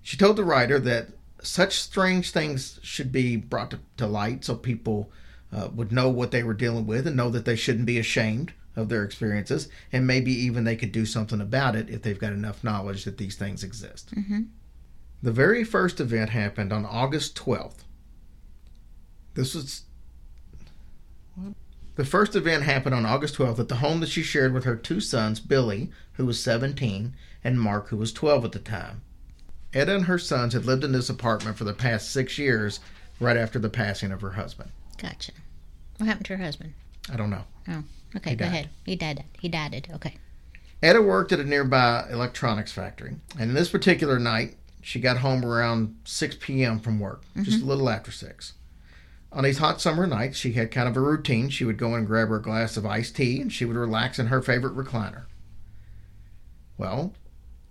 She 0.00 0.16
told 0.16 0.36
the 0.36 0.44
writer 0.44 0.78
that 0.80 1.08
such 1.42 1.80
strange 1.80 2.30
things 2.30 2.80
should 2.82 3.12
be 3.12 3.36
brought 3.36 3.70
to, 3.70 3.78
to 3.96 4.06
light 4.06 4.44
so 4.44 4.54
people 4.54 5.10
uh, 5.52 5.68
would 5.74 5.92
know 5.92 6.08
what 6.08 6.30
they 6.30 6.42
were 6.42 6.54
dealing 6.54 6.86
with 6.86 7.06
and 7.06 7.16
know 7.16 7.30
that 7.30 7.44
they 7.44 7.56
shouldn't 7.56 7.86
be 7.86 7.98
ashamed 7.98 8.52
of 8.76 8.88
their 8.88 9.02
experiences, 9.02 9.68
and 9.92 10.06
maybe 10.06 10.32
even 10.32 10.64
they 10.64 10.76
could 10.76 10.92
do 10.92 11.04
something 11.04 11.40
about 11.40 11.74
it 11.74 11.90
if 11.90 12.02
they've 12.02 12.18
got 12.18 12.32
enough 12.32 12.62
knowledge 12.62 13.04
that 13.04 13.18
these 13.18 13.34
things 13.34 13.64
exist. 13.64 14.14
Mm-hmm. 14.14 14.42
The 15.22 15.32
very 15.32 15.64
first 15.64 15.98
event 16.00 16.30
happened 16.30 16.72
on 16.72 16.86
August 16.86 17.36
12th. 17.36 17.84
This 19.34 19.54
was. 19.54 19.82
The 21.96 22.04
first 22.04 22.36
event 22.36 22.62
happened 22.62 22.94
on 22.94 23.04
August 23.04 23.36
12th 23.36 23.58
at 23.58 23.68
the 23.68 23.76
home 23.76 23.98
that 24.00 24.08
she 24.08 24.22
shared 24.22 24.52
with 24.52 24.62
her 24.62 24.76
two 24.76 25.00
sons, 25.00 25.40
Billy, 25.40 25.90
who 26.12 26.26
was 26.26 26.40
17, 26.40 27.14
and 27.42 27.60
Mark, 27.60 27.88
who 27.88 27.96
was 27.96 28.12
12 28.12 28.44
at 28.44 28.52
the 28.52 28.60
time. 28.60 29.02
Etta 29.74 29.94
and 29.94 30.04
her 30.06 30.18
sons 30.18 30.54
had 30.54 30.64
lived 30.64 30.84
in 30.84 30.92
this 30.92 31.10
apartment 31.10 31.56
for 31.56 31.64
the 31.64 31.74
past 31.74 32.10
six 32.10 32.38
years, 32.38 32.80
right 33.20 33.36
after 33.36 33.58
the 33.58 33.68
passing 33.68 34.12
of 34.12 34.20
her 34.20 34.32
husband. 34.32 34.70
Gotcha. 34.96 35.32
What 35.98 36.06
happened 36.06 36.26
to 36.26 36.36
her 36.36 36.44
husband? 36.44 36.74
I 37.12 37.16
don't 37.16 37.30
know. 37.30 37.44
Oh. 37.68 37.84
Okay, 38.16 38.30
He 38.30 38.36
go 38.36 38.44
died. 38.44 38.52
ahead. 38.52 38.70
He 38.84 38.96
died. 38.96 39.24
He 39.40 39.48
died. 39.48 39.74
it. 39.74 39.88
Okay. 39.94 40.16
Etta 40.82 41.02
worked 41.02 41.32
at 41.32 41.40
a 41.40 41.44
nearby 41.44 42.06
electronics 42.10 42.72
factory, 42.72 43.16
and 43.38 43.54
this 43.54 43.68
particular 43.68 44.18
night, 44.18 44.56
she 44.80 45.00
got 45.00 45.18
home 45.18 45.44
around 45.44 45.96
6 46.04 46.36
p.m. 46.40 46.78
from 46.78 47.00
work, 47.00 47.24
just 47.36 47.58
mm-hmm. 47.58 47.66
a 47.66 47.68
little 47.68 47.90
after 47.90 48.12
6. 48.12 48.52
On 49.32 49.44
these 49.44 49.58
hot 49.58 49.80
summer 49.80 50.06
nights, 50.06 50.38
she 50.38 50.52
had 50.52 50.70
kind 50.70 50.88
of 50.88 50.96
a 50.96 51.00
routine. 51.00 51.50
She 51.50 51.64
would 51.64 51.76
go 51.76 51.94
and 51.94 52.06
grab 52.06 52.28
her 52.28 52.38
glass 52.38 52.76
of 52.76 52.86
iced 52.86 53.16
tea, 53.16 53.40
and 53.40 53.52
she 53.52 53.64
would 53.64 53.76
relax 53.76 54.18
in 54.18 54.28
her 54.28 54.40
favorite 54.40 54.76
recliner. 54.76 55.24
Well, 56.78 57.12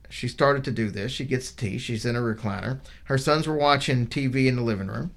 she 0.10 0.28
started 0.28 0.64
to 0.64 0.72
do 0.72 0.90
this. 0.90 1.12
She 1.12 1.26
gets 1.26 1.52
tea. 1.52 1.78
She's 1.78 2.06
in 2.06 2.16
a 2.16 2.20
recliner. 2.20 2.80
Her 3.06 3.18
sons 3.18 3.48
were 3.48 3.56
watching 3.56 4.08
TV 4.08 4.48
in 4.48 4.56
the 4.56 4.62
living 4.62 4.88
room. 4.88 5.12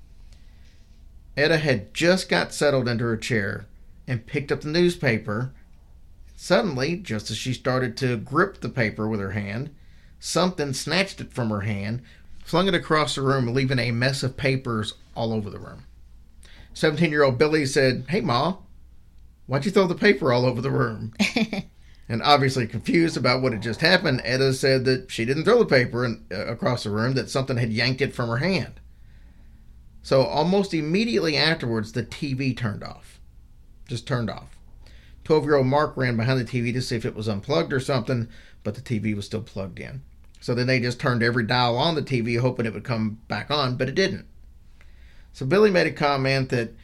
Etta 1.36 1.58
had 1.58 1.94
just 1.94 2.28
got 2.28 2.52
settled 2.52 2.88
into 2.88 3.04
her 3.04 3.16
chair 3.16 3.66
and 4.06 4.26
picked 4.26 4.50
up 4.50 4.62
the 4.62 4.68
newspaper 4.68 5.52
Suddenly, 6.42 6.96
just 6.96 7.30
as 7.30 7.36
she 7.36 7.52
started 7.52 7.98
to 7.98 8.16
grip 8.16 8.62
the 8.62 8.70
paper 8.70 9.06
with 9.06 9.20
her 9.20 9.32
hand, 9.32 9.68
something 10.18 10.72
snatched 10.72 11.20
it 11.20 11.34
from 11.34 11.50
her 11.50 11.60
hand, 11.60 12.00
flung 12.42 12.66
it 12.66 12.72
across 12.72 13.14
the 13.14 13.20
room, 13.20 13.52
leaving 13.52 13.78
a 13.78 13.90
mess 13.90 14.22
of 14.22 14.38
papers 14.38 14.94
all 15.14 15.34
over 15.34 15.50
the 15.50 15.58
room. 15.58 15.84
17 16.72 17.10
year 17.10 17.24
old 17.24 17.36
Billy 17.36 17.66
said, 17.66 18.06
Hey, 18.08 18.22
Ma, 18.22 18.56
why'd 19.48 19.66
you 19.66 19.70
throw 19.70 19.86
the 19.86 19.94
paper 19.94 20.32
all 20.32 20.46
over 20.46 20.62
the 20.62 20.70
room? 20.70 21.12
and 22.10 22.24
obviously 22.24 22.66
confused 22.66 23.16
about 23.16 23.40
what 23.40 23.52
had 23.52 23.62
just 23.62 23.80
happened, 23.80 24.20
Etta 24.24 24.52
said 24.52 24.84
that 24.84 25.12
she 25.12 25.24
didn't 25.24 25.44
throw 25.44 25.60
the 25.60 25.64
paper 25.64 26.04
in, 26.04 26.24
uh, 26.32 26.44
across 26.46 26.82
the 26.82 26.90
room, 26.90 27.14
that 27.14 27.30
something 27.30 27.56
had 27.56 27.72
yanked 27.72 28.00
it 28.00 28.12
from 28.12 28.28
her 28.28 28.38
hand. 28.38 28.80
So 30.02 30.22
almost 30.22 30.74
immediately 30.74 31.36
afterwards, 31.36 31.92
the 31.92 32.02
TV 32.02 32.56
turned 32.56 32.82
off. 32.82 33.20
Just 33.86 34.08
turned 34.08 34.28
off. 34.28 34.56
12 35.22 35.44
year 35.44 35.54
old 35.54 35.68
Mark 35.68 35.96
ran 35.96 36.16
behind 36.16 36.40
the 36.40 36.44
TV 36.44 36.72
to 36.72 36.82
see 36.82 36.96
if 36.96 37.04
it 37.04 37.14
was 37.14 37.28
unplugged 37.28 37.72
or 37.72 37.78
something, 37.78 38.26
but 38.64 38.74
the 38.74 38.80
TV 38.80 39.14
was 39.14 39.26
still 39.26 39.42
plugged 39.42 39.78
in. 39.78 40.02
So 40.40 40.52
then 40.52 40.66
they 40.66 40.80
just 40.80 40.98
turned 40.98 41.22
every 41.22 41.44
dial 41.44 41.76
on 41.76 41.94
the 41.94 42.02
TV, 42.02 42.40
hoping 42.40 42.66
it 42.66 42.74
would 42.74 42.82
come 42.82 43.20
back 43.28 43.52
on, 43.52 43.76
but 43.76 43.88
it 43.88 43.94
didn't. 43.94 44.26
So 45.32 45.46
Billy 45.46 45.70
made 45.70 45.86
a 45.86 45.92
comment 45.92 46.48
that 46.48 46.74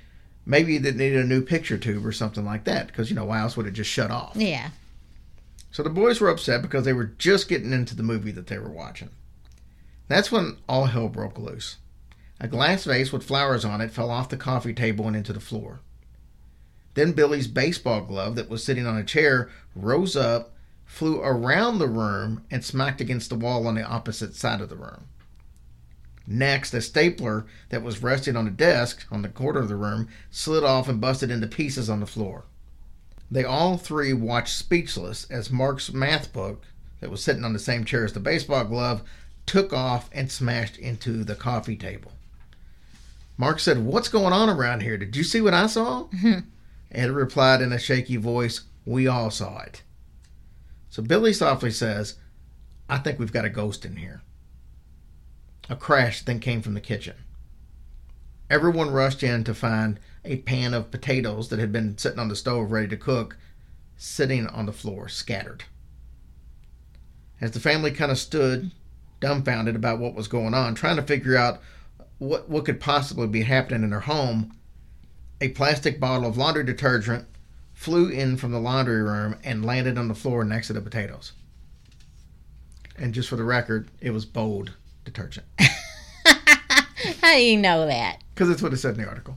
maybe 0.44 0.76
it 0.76 0.82
needed 0.82 1.16
a 1.16 1.26
new 1.26 1.42
picture 1.42 1.78
tube 1.78 2.06
or 2.06 2.12
something 2.12 2.44
like 2.44 2.62
that, 2.62 2.86
because, 2.86 3.10
you 3.10 3.16
know, 3.16 3.24
why 3.24 3.40
else 3.40 3.56
would 3.56 3.66
it 3.66 3.72
just 3.72 3.90
shut 3.90 4.12
off? 4.12 4.36
Yeah. 4.36 4.70
So 5.76 5.82
the 5.82 5.90
boys 5.90 6.22
were 6.22 6.30
upset 6.30 6.62
because 6.62 6.86
they 6.86 6.94
were 6.94 7.12
just 7.18 7.50
getting 7.50 7.74
into 7.74 7.94
the 7.94 8.02
movie 8.02 8.30
that 8.30 8.46
they 8.46 8.56
were 8.56 8.70
watching. 8.70 9.10
That's 10.08 10.32
when 10.32 10.56
all 10.66 10.86
hell 10.86 11.10
broke 11.10 11.38
loose. 11.38 11.76
A 12.40 12.48
glass 12.48 12.84
vase 12.84 13.12
with 13.12 13.22
flowers 13.22 13.62
on 13.62 13.82
it 13.82 13.90
fell 13.90 14.10
off 14.10 14.30
the 14.30 14.38
coffee 14.38 14.72
table 14.72 15.06
and 15.06 15.14
into 15.14 15.34
the 15.34 15.38
floor. 15.38 15.80
Then 16.94 17.12
Billy's 17.12 17.46
baseball 17.46 18.00
glove 18.00 18.36
that 18.36 18.48
was 18.48 18.64
sitting 18.64 18.86
on 18.86 18.96
a 18.96 19.04
chair 19.04 19.50
rose 19.74 20.16
up, 20.16 20.54
flew 20.86 21.20
around 21.20 21.78
the 21.78 21.88
room, 21.88 22.46
and 22.50 22.64
smacked 22.64 23.02
against 23.02 23.28
the 23.28 23.36
wall 23.36 23.66
on 23.66 23.74
the 23.74 23.84
opposite 23.84 24.34
side 24.34 24.62
of 24.62 24.70
the 24.70 24.76
room. 24.76 25.08
Next, 26.26 26.72
a 26.72 26.80
stapler 26.80 27.44
that 27.68 27.82
was 27.82 28.02
resting 28.02 28.34
on 28.34 28.46
a 28.46 28.50
desk 28.50 29.04
on 29.10 29.20
the 29.20 29.28
corner 29.28 29.60
of 29.60 29.68
the 29.68 29.76
room 29.76 30.08
slid 30.30 30.64
off 30.64 30.88
and 30.88 31.02
busted 31.02 31.30
into 31.30 31.46
pieces 31.46 31.90
on 31.90 32.00
the 32.00 32.06
floor. 32.06 32.46
They 33.30 33.44
all 33.44 33.76
three 33.76 34.12
watched 34.12 34.54
speechless 34.54 35.28
as 35.30 35.50
Mark's 35.50 35.92
math 35.92 36.32
book, 36.32 36.64
that 37.00 37.10
was 37.10 37.22
sitting 37.22 37.44
on 37.44 37.52
the 37.52 37.58
same 37.58 37.84
chair 37.84 38.04
as 38.04 38.12
the 38.12 38.20
baseball 38.20 38.64
glove, 38.64 39.02
took 39.44 39.72
off 39.72 40.08
and 40.12 40.30
smashed 40.30 40.76
into 40.76 41.24
the 41.24 41.34
coffee 41.34 41.76
table. 41.76 42.12
Mark 43.36 43.60
said, 43.60 43.78
What's 43.78 44.08
going 44.08 44.32
on 44.32 44.48
around 44.48 44.82
here? 44.82 44.96
Did 44.96 45.14
you 45.14 45.24
see 45.24 45.40
what 45.40 45.54
I 45.54 45.66
saw? 45.66 46.04
Mm-hmm. 46.04 46.40
Etta 46.92 47.12
replied 47.12 47.60
in 47.60 47.72
a 47.72 47.78
shaky 47.78 48.16
voice, 48.16 48.62
We 48.84 49.06
all 49.06 49.30
saw 49.30 49.60
it. 49.60 49.82
So 50.88 51.02
Billy 51.02 51.32
softly 51.32 51.70
says, 51.70 52.14
I 52.88 52.98
think 52.98 53.18
we've 53.18 53.32
got 53.32 53.44
a 53.44 53.50
ghost 53.50 53.84
in 53.84 53.96
here. 53.96 54.22
A 55.68 55.76
crash 55.76 56.22
then 56.22 56.40
came 56.40 56.62
from 56.62 56.74
the 56.74 56.80
kitchen. 56.80 57.16
Everyone 58.48 58.90
rushed 58.90 59.22
in 59.22 59.42
to 59.44 59.54
find 59.54 59.98
a 60.26 60.36
pan 60.38 60.74
of 60.74 60.90
potatoes 60.90 61.48
that 61.48 61.58
had 61.58 61.72
been 61.72 61.96
sitting 61.96 62.18
on 62.18 62.28
the 62.28 62.36
stove 62.36 62.72
ready 62.72 62.88
to 62.88 62.96
cook, 62.96 63.36
sitting 63.96 64.46
on 64.46 64.66
the 64.66 64.72
floor, 64.72 65.08
scattered. 65.08 65.64
As 67.40 67.52
the 67.52 67.60
family 67.60 67.90
kind 67.90 68.10
of 68.10 68.18
stood 68.18 68.70
dumbfounded 69.20 69.76
about 69.76 69.98
what 69.98 70.14
was 70.14 70.28
going 70.28 70.54
on, 70.54 70.74
trying 70.74 70.96
to 70.96 71.02
figure 71.02 71.36
out 71.36 71.60
what, 72.18 72.48
what 72.48 72.64
could 72.64 72.80
possibly 72.80 73.26
be 73.26 73.42
happening 73.42 73.82
in 73.82 73.90
their 73.90 74.00
home, 74.00 74.54
a 75.40 75.48
plastic 75.48 76.00
bottle 76.00 76.28
of 76.28 76.36
laundry 76.36 76.64
detergent 76.64 77.26
flew 77.74 78.08
in 78.08 78.36
from 78.36 78.52
the 78.52 78.58
laundry 78.58 79.02
room 79.02 79.36
and 79.44 79.64
landed 79.64 79.98
on 79.98 80.08
the 80.08 80.14
floor 80.14 80.44
next 80.44 80.68
to 80.68 80.72
the 80.72 80.80
potatoes. 80.80 81.32
And 82.98 83.12
just 83.12 83.28
for 83.28 83.36
the 83.36 83.44
record, 83.44 83.88
it 84.00 84.10
was 84.10 84.24
bold 84.24 84.72
detergent. 85.04 85.46
How 87.20 87.34
do 87.34 87.42
you 87.42 87.58
know 87.58 87.86
that? 87.86 88.22
Because 88.34 88.48
that's 88.48 88.62
what 88.62 88.72
it 88.72 88.78
said 88.78 88.94
in 88.94 89.02
the 89.02 89.08
article. 89.08 89.36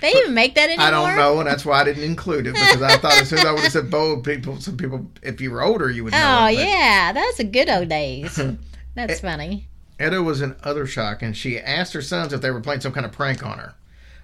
They 0.00 0.12
even 0.12 0.34
make 0.34 0.54
that 0.54 0.68
anymore? 0.70 0.86
I 0.86 0.90
don't 0.90 1.16
know, 1.16 1.38
and 1.40 1.48
that's 1.48 1.64
why 1.64 1.80
I 1.80 1.84
didn't 1.84 2.04
include 2.04 2.46
it 2.46 2.54
because 2.54 2.82
I 2.82 2.96
thought 2.96 3.20
as 3.20 3.28
soon 3.28 3.40
as 3.40 3.44
I 3.44 3.52
would 3.52 3.62
have 3.62 3.72
said 3.72 3.90
bold, 3.90 4.24
people, 4.24 4.60
some 4.60 4.76
people, 4.76 5.10
if 5.22 5.40
you 5.40 5.50
were 5.50 5.62
older, 5.62 5.90
you 5.90 6.04
would 6.04 6.12
know. 6.12 6.38
Oh, 6.42 6.46
it, 6.46 6.58
yeah. 6.58 7.12
That's 7.12 7.36
the 7.36 7.44
good 7.44 7.68
old 7.68 7.88
days. 7.88 8.40
That's 8.94 9.20
funny. 9.20 9.68
Etta 9.98 10.22
was 10.22 10.40
in 10.40 10.56
utter 10.64 10.86
shock, 10.86 11.22
and 11.22 11.36
she 11.36 11.58
asked 11.58 11.92
her 11.92 12.02
sons 12.02 12.32
if 12.32 12.40
they 12.40 12.50
were 12.50 12.60
playing 12.60 12.80
some 12.80 12.92
kind 12.92 13.04
of 13.04 13.12
prank 13.12 13.44
on 13.44 13.58
her. 13.58 13.74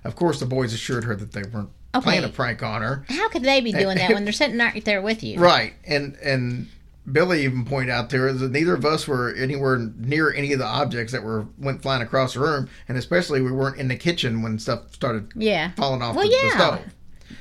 Of 0.04 0.16
course, 0.16 0.40
the 0.40 0.46
boys 0.46 0.72
assured 0.72 1.04
her 1.04 1.14
that 1.16 1.32
they 1.32 1.42
weren't 1.42 1.70
Okay. 1.94 2.04
playing 2.04 2.24
a 2.24 2.28
prank 2.28 2.62
on 2.62 2.82
her. 2.82 3.04
How 3.08 3.28
could 3.30 3.42
they 3.42 3.60
be 3.62 3.72
doing 3.72 3.96
that 3.96 4.12
when 4.12 4.24
they're 4.24 4.32
sitting 4.32 4.58
right 4.58 4.84
there 4.84 5.00
with 5.00 5.22
you? 5.22 5.38
Right, 5.40 5.74
and 5.86 6.16
and 6.22 6.68
Billy 7.10 7.44
even 7.44 7.64
pointed 7.64 7.90
out 7.92 8.10
there 8.10 8.32
that 8.32 8.50
neither 8.50 8.74
of 8.74 8.84
us 8.84 9.06
were 9.06 9.32
anywhere 9.34 9.78
near 9.96 10.32
any 10.32 10.52
of 10.52 10.58
the 10.58 10.64
objects 10.66 11.12
that 11.12 11.22
were 11.22 11.46
went 11.58 11.82
flying 11.82 12.02
across 12.02 12.34
the 12.34 12.40
room, 12.40 12.68
and 12.88 12.98
especially 12.98 13.40
we 13.40 13.52
weren't 13.52 13.78
in 13.78 13.88
the 13.88 13.96
kitchen 13.96 14.42
when 14.42 14.58
stuff 14.58 14.92
started 14.92 15.30
Yeah. 15.36 15.70
falling 15.76 16.02
off 16.02 16.16
Well, 16.16 16.28
the, 16.28 16.36
the 16.42 16.50
stove. 16.50 16.80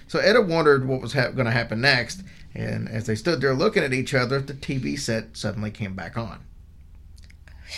So 0.08 0.20
Etta 0.20 0.42
wondered 0.42 0.88
what 0.88 1.02
was 1.02 1.14
ha- 1.14 1.30
going 1.32 1.46
to 1.46 1.52
happen 1.52 1.82
next, 1.82 2.22
and 2.54 2.88
as 2.88 3.08
they 3.08 3.16
stood 3.16 3.42
there 3.42 3.54
looking 3.56 3.84
at 3.84 3.94
each 3.94 4.14
other, 4.14 4.40
the 4.40 4.54
TV 4.54 5.00
set 5.00 5.36
suddenly 5.36 5.72
came 5.72 5.96
back 5.96 6.16
on. 6.18 6.42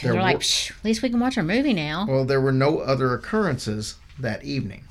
They're 0.04 0.12
There 0.14 0.22
like, 0.22 0.36
were- 0.38 0.42
at 0.42 0.84
least 0.84 1.02
we 1.02 1.10
can 1.10 1.20
watch 1.20 1.38
our 1.38 1.44
movie 1.44 1.74
now. 1.74 2.06
Well, 2.08 2.26
there 2.26 2.42
were 2.42 2.52
no 2.52 2.80
other 2.80 3.14
occurrences 3.14 3.96
that 4.20 4.44
evening. 4.44 4.84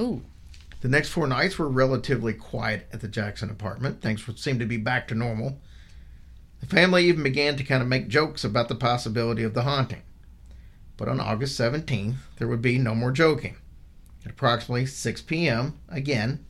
Ooh. 0.00 0.22
The 0.80 0.88
next 0.88 1.08
four 1.08 1.26
nights 1.26 1.58
were 1.58 1.68
relatively 1.68 2.32
quiet 2.34 2.86
at 2.92 3.00
the 3.00 3.08
Jackson 3.08 3.50
apartment. 3.50 4.02
Things 4.02 4.22
seemed 4.40 4.60
to 4.60 4.66
be 4.66 4.76
back 4.76 5.08
to 5.08 5.14
normal. 5.14 5.58
The 6.64 6.76
family 6.76 7.04
even 7.04 7.22
began 7.22 7.56
to 7.56 7.62
kind 7.62 7.82
of 7.82 7.88
make 7.88 8.08
jokes 8.08 8.42
about 8.42 8.68
the 8.68 8.74
possibility 8.74 9.42
of 9.42 9.52
the 9.52 9.64
haunting. 9.64 10.00
But 10.96 11.08
on 11.08 11.20
August 11.20 11.60
17th, 11.60 12.14
there 12.38 12.48
would 12.48 12.62
be 12.62 12.78
no 12.78 12.94
more 12.94 13.12
joking. 13.12 13.56
At 14.24 14.30
approximately 14.30 14.86
6 14.86 15.22
p.m., 15.22 15.78
again, 15.90 16.42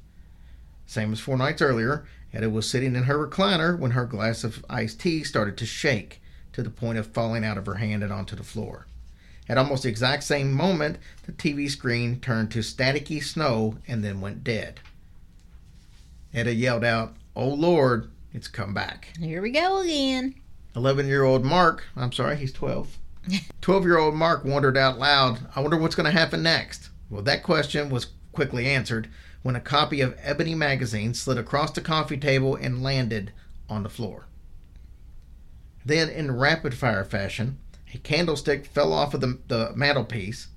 same 0.87 1.13
as 1.13 1.19
four 1.19 1.37
nights 1.37 1.61
earlier, 1.61 2.07
Etta 2.33 2.49
was 2.49 2.71
sitting 2.71 2.95
in 2.95 3.05
her 3.05 3.27
recliner 3.27 3.77
when 3.77 3.91
her 3.91 4.07
glass 4.07 4.45
of 4.45 4.65
iced 4.71 5.01
tea 5.01 5.25
started 5.25 5.57
to 5.57 5.67
shake 5.67 6.23
to 6.53 6.63
the 6.63 6.71
point 6.71 6.99
of 6.99 7.09
falling 7.09 7.45
out 7.45 7.59
of 7.59 7.67
her 7.67 7.75
hand 7.75 8.05
and 8.05 8.13
onto 8.13 8.37
the 8.37 8.45
floor. 8.45 8.87
At 9.49 9.59
almost 9.59 9.83
the 9.83 9.89
exact 9.89 10.23
same 10.23 10.53
moment, 10.53 10.99
the 11.25 11.33
TV 11.33 11.69
screen 11.69 12.21
turned 12.21 12.53
to 12.53 12.61
staticky 12.61 13.21
snow 13.21 13.79
and 13.89 14.05
then 14.05 14.21
went 14.21 14.45
dead. 14.45 14.79
Etta 16.33 16.55
yelled 16.55 16.85
out, 16.85 17.17
Oh 17.35 17.49
Lord, 17.49 18.13
it's 18.35 18.49
come 18.49 18.75
back. 18.75 19.09
Here 19.19 19.41
we 19.41 19.53
go 19.53 19.79
again. 19.79 20.35
11 20.77 21.07
year 21.07 21.23
old 21.23 21.45
Mark, 21.45 21.85
I'm 21.97 22.13
sorry, 22.13 22.37
he's 22.37 22.53
12. 22.53 22.99
12 23.61 23.85
year 23.85 23.97
old 23.97 24.15
Mark 24.15 24.45
wondered 24.45 24.77
out 24.77 24.99
loud, 24.99 25.47
I 25.55 25.61
wonder 25.61 25.77
what's 25.79 25.95
going 25.95 26.13
to 26.13 26.19
happen 26.19 26.43
next. 26.43 26.91
Well, 27.09 27.23
that 27.23 27.45
question 27.45 27.89
was 27.89 28.09
quickly 28.33 28.67
answered 28.67 29.09
when 29.43 29.55
a 29.55 29.61
copy 29.61 30.01
of 30.01 30.19
Ebony 30.21 30.55
magazine 30.55 31.15
slid 31.15 31.39
across 31.39 31.71
the 31.71 31.81
coffee 31.81 32.17
table 32.17 32.57
and 32.57 32.83
landed 32.83 33.33
on 33.69 33.85
the 33.85 33.89
floor. 33.89 34.27
Then, 35.85 36.09
in 36.09 36.37
rapid 36.37 36.75
fire 36.75 37.05
fashion, 37.05 37.59
a 37.93 37.99
candlestick 37.99 38.67
fell 38.67 38.93
off 38.93 39.15
of 39.15 39.21
the, 39.21 39.39
the 39.47 39.73
mantelpiece. 39.77 40.49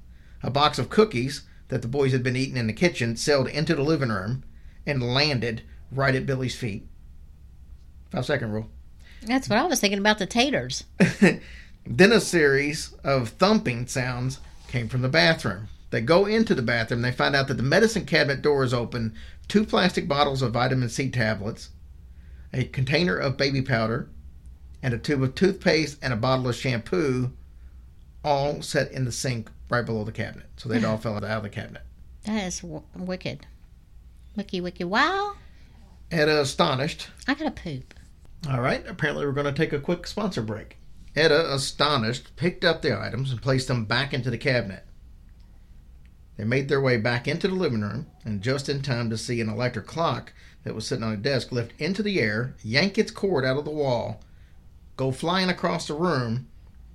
A 0.42 0.50
box 0.50 0.80
of 0.80 0.90
cookies 0.90 1.44
that 1.68 1.82
the 1.82 1.88
boys 1.88 2.14
had 2.14 2.24
been 2.24 2.38
eating 2.38 2.58
in 2.58 2.68
the 2.68 2.74
kitchen 2.74 3.16
sailed 3.16 3.48
into 3.50 3.76
the 3.76 3.84
living 3.84 4.10
room 4.10 4.44
and 4.86 5.04
landed 5.04 5.64
right 5.92 6.16
at 6.16 6.26
Billy's 6.26 6.56
feet. 6.56 6.88
Five 8.12 8.26
second 8.26 8.52
rule. 8.52 8.70
That's 9.24 9.50
what 9.50 9.60
I 9.60 9.66
was 9.66 9.80
thinking 9.80 10.00
about 10.00 10.20
the 10.20 10.26
taters. 10.26 10.86
then 11.86 12.12
a 12.12 12.22
series 12.22 12.94
of 13.04 13.30
thumping 13.30 13.88
sounds 13.88 14.40
came 14.68 14.88
from 14.88 15.02
the 15.02 15.10
bathroom. 15.10 15.68
They 15.90 16.02
go 16.02 16.26
into 16.26 16.54
the 16.54 16.62
bathroom. 16.62 17.02
They 17.02 17.12
find 17.12 17.36
out 17.36 17.48
that 17.48 17.56
the 17.56 17.64
medicine 17.64 18.06
cabinet 18.06 18.42
door 18.42 18.64
is 18.64 18.74
open. 18.74 19.16
Two 19.48 19.66
plastic 19.66 20.08
bottles 20.08 20.42
of 20.42 20.54
vitamin 20.54 20.90
C 20.90 21.10
tablets, 21.10 21.70
a 22.54 22.66
container 22.66 23.16
of 23.18 23.38
baby 23.38 23.62
powder, 23.62 24.10
and 24.84 24.94
a 24.94 24.98
tube 24.98 25.24
of 25.24 25.36
toothpaste 25.36 25.98
and 26.02 26.14
a 26.14 26.18
bottle 26.18 26.50
of 26.50 26.56
shampoo, 26.56 27.32
all 28.24 28.62
set 28.62 28.92
in 28.92 29.06
the 29.06 29.12
sink 29.12 29.50
right 29.70 29.86
below 29.86 30.04
the 30.04 30.12
cabinet. 30.12 30.48
So 30.58 30.68
they'd 30.70 30.84
all 30.84 30.98
fell 31.00 31.16
out 31.16 31.24
of 31.24 31.44
the 31.44 31.50
cabinet. 31.50 31.84
That 32.26 32.46
is 32.46 32.60
w- 32.60 32.84
wicked. 32.96 33.46
Wicky, 34.36 34.60
wicky, 34.62 34.84
wow. 34.84 35.34
Etta 36.12 36.42
astonished. 36.42 37.08
I 37.28 37.34
gotta 37.34 37.52
poop. 37.52 37.94
All 38.50 38.62
right, 38.62 38.86
apparently 38.88 39.26
we're 39.26 39.32
going 39.32 39.46
to 39.46 39.52
take 39.52 39.74
a 39.74 39.80
quick 39.80 40.08
sponsor 40.08 40.42
break. 40.42 40.78
Etta, 41.16 41.54
astonished, 41.54 42.36
picked 42.36 42.64
up 42.64 42.82
the 42.82 42.98
items 42.98 43.32
and 43.32 43.42
placed 43.42 43.68
them 43.68 43.86
back 43.86 44.14
into 44.14 44.30
the 44.30 44.38
cabinet. 44.38 44.86
They 46.38 46.44
made 46.44 46.70
their 46.70 46.80
way 46.80 46.98
back 46.98 47.28
into 47.28 47.48
the 47.48 47.56
living 47.56 47.82
room, 47.82 48.06
and 48.24 48.42
just 48.42 48.70
in 48.70 48.84
time 48.84 49.10
to 49.10 49.18
see 49.18 49.42
an 49.42 49.50
electric 49.50 49.88
clock 49.88 50.34
that 50.64 50.76
was 50.76 50.86
sitting 50.86 51.04
on 51.04 51.14
a 51.14 51.18
desk 51.18 51.52
lift 51.52 51.74
into 51.82 52.04
the 52.04 52.20
air, 52.20 52.54
yank 52.64 52.98
its 52.98 53.10
cord 53.10 53.44
out 53.44 53.58
of 53.58 53.66
the 53.66 53.72
wall, 53.72 54.22
go 54.96 55.12
flying 55.12 55.50
across 55.50 55.88
the 55.88 55.96
room, 55.96 56.48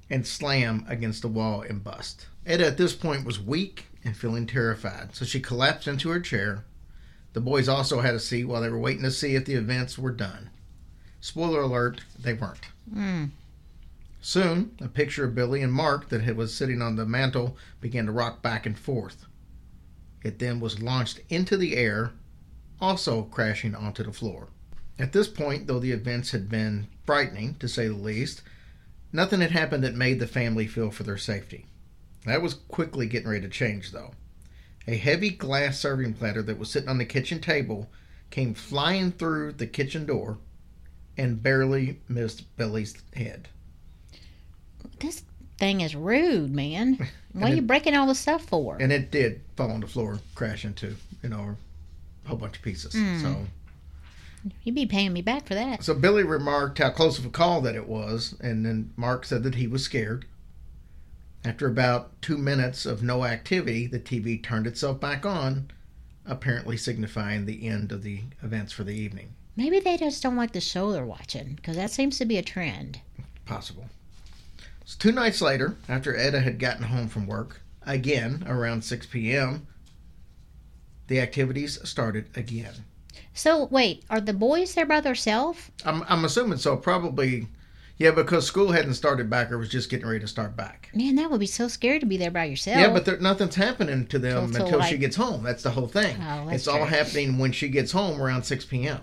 and 0.09 0.27
slam 0.27 0.85
against 0.89 1.23
the 1.23 1.29
wall 1.29 1.63
and 1.63 1.83
bust. 1.83 2.29
Etta 2.47 2.67
at 2.67 2.77
this 2.77 2.95
point 2.95 3.25
was 3.25 3.41
weak 3.41 3.87
and 4.05 4.17
feeling 4.17 4.47
terrified, 4.47 5.15
so 5.15 5.25
she 5.25 5.41
collapsed 5.41 5.89
into 5.89 6.11
her 6.11 6.21
chair. 6.21 6.65
The 7.33 7.41
boys 7.41 7.69
also 7.69 8.01
had 8.01 8.15
a 8.15 8.21
seat 8.21 8.45
while 8.45 8.63
they 8.63 8.69
were 8.69 8.79
waiting 8.79 9.03
to 9.03 9.11
see 9.11 9.35
if 9.35 9.45
the 9.45 9.55
events 9.55 9.99
were 9.99 10.13
done. 10.13 10.51
Spoiler 11.23 11.61
alert, 11.61 12.01
they 12.19 12.35
weren't. 12.35 12.67
Mm. 12.93 13.31
Soon, 14.21 14.73
a 14.81 14.89
picture 14.89 15.25
of 15.25 15.37
Billy 15.37 15.63
and 15.63 15.73
Mark 15.73 16.09
that 16.09 16.35
was 16.35 16.53
sitting 16.53 16.83
on 16.83 16.97
the 16.97 17.07
mantel 17.07 17.57
began 17.81 18.07
to 18.07 18.13
rock 18.13 18.43
back 18.43 18.67
and 18.67 18.77
forth. 18.77 19.27
It 20.25 20.41
then 20.41 20.59
was 20.59 20.83
launched 20.83 21.21
into 21.29 21.57
the 21.57 21.77
air, 21.77 22.11
also 22.81 23.23
crashing 23.23 23.77
onto 23.77 24.03
the 24.03 24.13
floor. 24.13 24.49
At 24.99 25.13
this 25.13 25.29
point, 25.29 25.69
though 25.69 25.79
the 25.79 25.93
events 25.93 26.33
had 26.33 26.49
been 26.49 26.89
frightening, 27.07 27.55
to 27.61 27.69
say 27.69 27.87
the 27.87 27.95
least, 27.95 28.43
nothing 29.13 29.41
had 29.41 29.53
happened 29.53 29.85
that 29.85 29.95
made 29.95 30.19
the 30.19 30.27
family 30.27 30.67
feel 30.67 30.91
for 30.91 31.05
their 31.05 31.19
safety. 31.19 31.67
That 32.27 32.43
was 32.43 32.55
quickly 32.55 33.07
getting 33.07 33.29
ready 33.29 33.43
to 33.43 33.49
change, 33.49 33.93
though. 33.93 34.15
A 34.89 34.97
heavy 34.97 35.31
glass 35.31 35.79
serving 35.79 36.15
platter 36.15 36.43
that 36.43 36.59
was 36.59 36.69
sitting 36.69 36.89
on 36.89 36.99
the 36.99 37.05
kitchen 37.05 37.41
table 37.41 37.93
came 38.31 38.55
flying 38.55 39.13
through 39.13 39.53
the 39.53 39.69
kitchen 39.69 40.05
door 40.05 40.39
and 41.19 41.43
barely 41.43 42.01
missed 42.09 42.45
Billy's 42.57 42.95
head. 43.15 43.49
This 45.01 45.23
thing 45.59 45.81
is 45.81 45.95
rude, 45.95 46.55
man. 46.55 46.99
What 47.33 47.45
are 47.45 47.47
And 47.47 47.57
you 47.57 47.63
it- 47.63 47.67
breaking 47.67 47.95
all 47.97 48.07
the 48.07 48.15
stuff 48.15 48.45
for? 48.45 48.77
And 48.79 48.93
it 48.93 49.11
did 49.11 49.41
fall 49.57 49.71
on 49.71 49.81
the 49.81 49.87
floor, 49.87 50.19
crash 50.35 50.67
into, 50.67 50.97
you 51.23 51.31
know, 51.31 51.57
a 52.27 52.29
whole 52.29 52.37
bunch 52.37 52.57
of 52.59 52.63
pieces. 52.63 52.93
Hmm. 52.93 53.21
So, 53.23 53.47
You'd 54.65 54.75
be 54.75 54.85
paying 54.85 55.15
me 55.15 55.23
back 55.23 55.47
for 55.47 55.55
that. 55.55 55.83
so 55.83 55.95
Billy 55.95 56.25
remarked 56.25 56.77
how 56.79 56.91
close 56.91 57.19
of 57.19 57.25
a 57.25 57.31
call 57.31 57.63
that 57.63 57.75
it 57.75 57.89
was, 57.89 58.35
and 58.41 58.67
then 58.67 58.93
Mark 58.97 59.25
said 59.25 59.45
that 59.45 59.55
he 59.55 59.67
was 59.67 59.83
scared. 59.83 60.27
After 61.45 61.67
about 61.69 62.21
two 62.21 62.37
minutes 62.37 62.85
of 62.85 63.03
no 63.03 63.25
activity, 63.25 63.87
the 63.87 63.99
TV 64.01 64.43
turned 64.43 64.67
itself 64.67 65.01
back 65.01 65.25
on, 65.25 65.71
apparently 66.27 66.77
signifying 66.77 67.47
the 67.47 67.67
end 67.67 67.93
of 67.93 68.03
the 68.03 68.25
events 68.43 68.73
for 68.75 68.85
the 68.85 68.95
evening. 68.95 69.33
Maybe 69.57 69.81
they 69.81 69.97
just 69.97 70.23
don't 70.23 70.37
like 70.37 70.53
the 70.53 70.61
show 70.61 70.93
they're 70.93 71.05
watching, 71.05 71.55
because 71.57 71.77
that 71.77 71.91
seems 71.91 72.19
to 72.19 72.25
be 72.25 72.39
a 72.39 72.43
trend. 72.43 73.01
possible. 73.45 73.87
So 74.85 74.97
two 74.99 75.13
nights 75.13 75.41
later, 75.41 75.77
after 75.89 76.17
Etta 76.17 76.41
had 76.41 76.59
gotten 76.59 76.85
home 76.85 77.09
from 77.09 77.27
work, 77.27 77.61
again 77.87 78.45
around 78.47 78.83
6 78.83 79.07
p.m., 79.07 79.67
the 81.09 81.21
activities 81.21 81.79
started 81.89 82.29
again. 82.37 82.73
So 83.35 83.65
wait, 83.67 84.05
are 84.11 84.21
the 84.21 84.33
boys 84.33 84.75
there 84.75 84.87
by 84.87 85.01
themselves? 85.01 85.71
I'm, 85.85 86.03
I'm 86.09 86.25
assuming 86.25 86.59
so, 86.59 86.77
probably, 86.77 87.49
yeah, 87.99 88.11
because 88.11 88.47
school 88.47 88.73
hadn't 88.73 88.95
started 88.95 89.29
back 89.31 89.51
or 89.53 89.59
was 89.59 89.69
just 89.69 89.91
getting 89.91 90.07
ready 90.07 90.21
to 90.21 90.29
start 90.29 90.57
back. 90.57 90.91
Man, 90.95 91.15
that 91.17 91.31
would 91.31 91.41
be 91.41 91.47
so 91.47 91.69
scary 91.69 91.99
to 91.99 92.07
be 92.07 92.17
there 92.17 92.31
by 92.31 92.45
yourself. 92.45 92.79
Yeah, 92.79 92.91
but 92.93 93.05
there, 93.05 93.19
nothing's 93.19 93.55
happening 93.55 94.07
to 94.09 94.19
them 94.19 94.53
till, 94.53 94.65
until 94.65 94.83
she 94.83 94.97
gets 94.97 95.17
home. 95.17 95.43
That's 95.43 95.63
the 95.63 95.71
whole 95.71 95.89
thing. 95.89 96.17
Oh, 96.21 96.49
it's 96.49 96.69
all 96.69 96.85
happening 96.85 97.39
when 97.39 97.53
she 97.53 97.69
gets 97.69 97.93
home 97.93 98.21
around 98.21 98.45
6 98.45 98.65
p.m. 98.67 99.01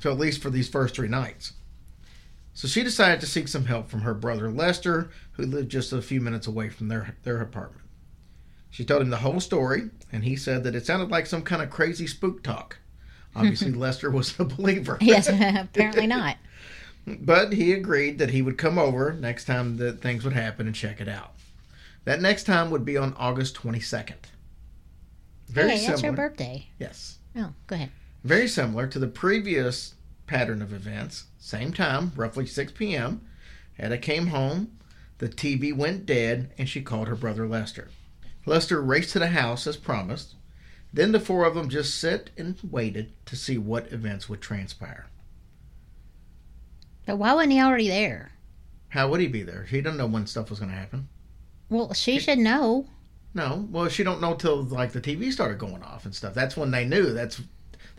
So 0.00 0.10
at 0.10 0.18
least 0.18 0.42
for 0.42 0.50
these 0.50 0.68
first 0.68 0.94
three 0.94 1.08
nights. 1.08 1.52
So 2.54 2.66
she 2.66 2.82
decided 2.82 3.20
to 3.20 3.26
seek 3.26 3.48
some 3.48 3.66
help 3.66 3.88
from 3.88 4.00
her 4.00 4.14
brother 4.14 4.50
Lester, 4.50 5.10
who 5.32 5.44
lived 5.44 5.70
just 5.70 5.92
a 5.92 6.02
few 6.02 6.20
minutes 6.20 6.46
away 6.46 6.68
from 6.68 6.88
their, 6.88 7.16
their 7.22 7.40
apartment. 7.40 7.84
She 8.70 8.84
told 8.84 9.02
him 9.02 9.10
the 9.10 9.18
whole 9.18 9.40
story, 9.40 9.90
and 10.12 10.24
he 10.24 10.36
said 10.36 10.64
that 10.64 10.74
it 10.74 10.86
sounded 10.86 11.10
like 11.10 11.26
some 11.26 11.42
kind 11.42 11.62
of 11.62 11.70
crazy 11.70 12.06
spook 12.06 12.42
talk. 12.42 12.78
Obviously, 13.36 13.72
Lester 13.72 14.10
was 14.10 14.38
a 14.38 14.44
believer. 14.44 14.98
yes, 15.00 15.28
apparently 15.28 16.06
not. 16.06 16.36
But 17.06 17.54
he 17.54 17.72
agreed 17.72 18.18
that 18.18 18.30
he 18.30 18.42
would 18.42 18.58
come 18.58 18.78
over 18.78 19.14
next 19.14 19.46
time 19.46 19.78
that 19.78 20.02
things 20.02 20.22
would 20.22 20.34
happen 20.34 20.66
and 20.66 20.76
check 20.76 21.00
it 21.00 21.08
out. 21.08 21.32
That 22.04 22.20
next 22.20 22.44
time 22.44 22.70
would 22.70 22.84
be 22.84 22.98
on 22.98 23.14
August 23.14 23.56
22nd. 23.56 24.16
Very 25.48 25.70
hey, 25.70 25.86
that's 25.86 26.02
your 26.02 26.12
birthday. 26.12 26.68
Yes. 26.78 27.16
Oh, 27.34 27.54
go 27.66 27.76
ahead. 27.76 27.90
Very 28.22 28.48
similar 28.48 28.86
to 28.86 28.98
the 28.98 29.06
previous 29.08 29.94
pattern 30.26 30.60
of 30.62 30.72
events. 30.72 31.24
Same 31.38 31.72
time, 31.72 32.12
roughly 32.14 32.46
6 32.46 32.72
p.m. 32.72 33.22
Etta 33.78 33.98
came 33.98 34.28
home, 34.28 34.78
the 35.18 35.28
TV 35.28 35.74
went 35.74 36.06
dead, 36.06 36.52
and 36.58 36.68
she 36.68 36.82
called 36.82 37.08
her 37.08 37.16
brother 37.16 37.48
Lester. 37.48 37.88
Lester 38.46 38.80
raced 38.80 39.12
to 39.12 39.18
the 39.18 39.28
house 39.28 39.66
as 39.66 39.76
promised. 39.76 40.34
Then 40.92 41.12
the 41.12 41.20
four 41.20 41.44
of 41.44 41.54
them 41.54 41.68
just 41.68 41.98
sat 41.98 42.30
and 42.36 42.58
waited 42.68 43.12
to 43.26 43.36
see 43.36 43.58
what 43.58 43.92
events 43.92 44.28
would 44.28 44.40
transpire. 44.40 45.06
But 47.06 47.16
why 47.16 47.34
wasn't 47.34 47.52
he 47.52 47.60
already 47.60 47.88
there? 47.88 48.32
How 48.88 49.08
would 49.08 49.20
he 49.20 49.28
be 49.28 49.42
there? 49.42 49.64
He 49.64 49.78
didn't 49.78 49.96
know 49.96 50.06
when 50.06 50.26
stuff 50.26 50.50
was 50.50 50.58
going 50.58 50.70
to 50.70 50.76
happen. 50.76 51.08
Well, 51.68 51.92
she 51.94 52.18
should 52.18 52.38
know. 52.38 52.86
No, 53.34 53.68
well, 53.70 53.88
she 53.88 54.02
don't 54.02 54.20
know 54.20 54.34
till 54.34 54.62
like 54.62 54.92
the 54.92 55.00
TV 55.00 55.32
started 55.32 55.58
going 55.58 55.82
off 55.82 56.04
and 56.04 56.14
stuff. 56.14 56.34
That's 56.34 56.56
when 56.56 56.72
they 56.72 56.84
knew. 56.84 57.12
That's 57.12 57.40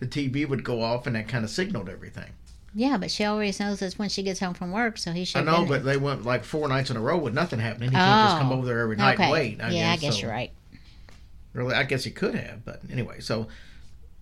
the 0.02 0.08
TV 0.08 0.46
would 0.50 0.66
go 0.66 0.82
off 0.82 1.08
and 1.08 1.16
that 1.16 1.30
kind 1.30 1.46
of 1.46 1.50
signaled 1.50 1.88
everything. 1.88 2.32
Yeah, 2.74 2.98
but 2.98 3.10
she 3.12 3.24
always 3.24 3.60
knows 3.60 3.82
it's 3.82 3.98
when 4.00 4.10
she 4.10 4.24
gets 4.24 4.40
home 4.40 4.54
from 4.54 4.72
work, 4.72 4.98
so 4.98 5.12
he 5.12 5.24
should. 5.26 5.42
I 5.42 5.44
know, 5.44 5.66
but 5.66 5.86
they 5.86 5.98
went 5.98 6.26
like 6.26 6.44
four 6.44 6.68
nights 6.68 6.90
in 6.90 6.98
a 6.98 7.02
row 7.02 7.18
with 7.18 7.34
nothing 7.34 7.60
happening. 7.60 7.90
He 7.92 7.96
can't 7.96 8.30
just 8.30 8.42
come 8.42 8.52
Oh, 8.52 8.58
over 8.58 8.66
there 8.66 8.80
every 8.80 8.96
night 8.98 9.14
okay. 9.16 9.24
and 9.24 9.32
wait. 9.32 9.62
I 9.62 9.70
yeah, 9.70 9.94
guess, 9.96 10.04
I 10.04 10.08
guess 10.08 10.16
so. 10.16 10.22
you're 10.22 10.32
right. 10.32 10.52
Really, 11.54 11.76
I 11.76 11.84
guess 11.84 12.04
he 12.04 12.12
could 12.12 12.36
have, 12.36 12.66
but 12.66 12.82
anyway. 12.92 13.20
So 13.20 13.48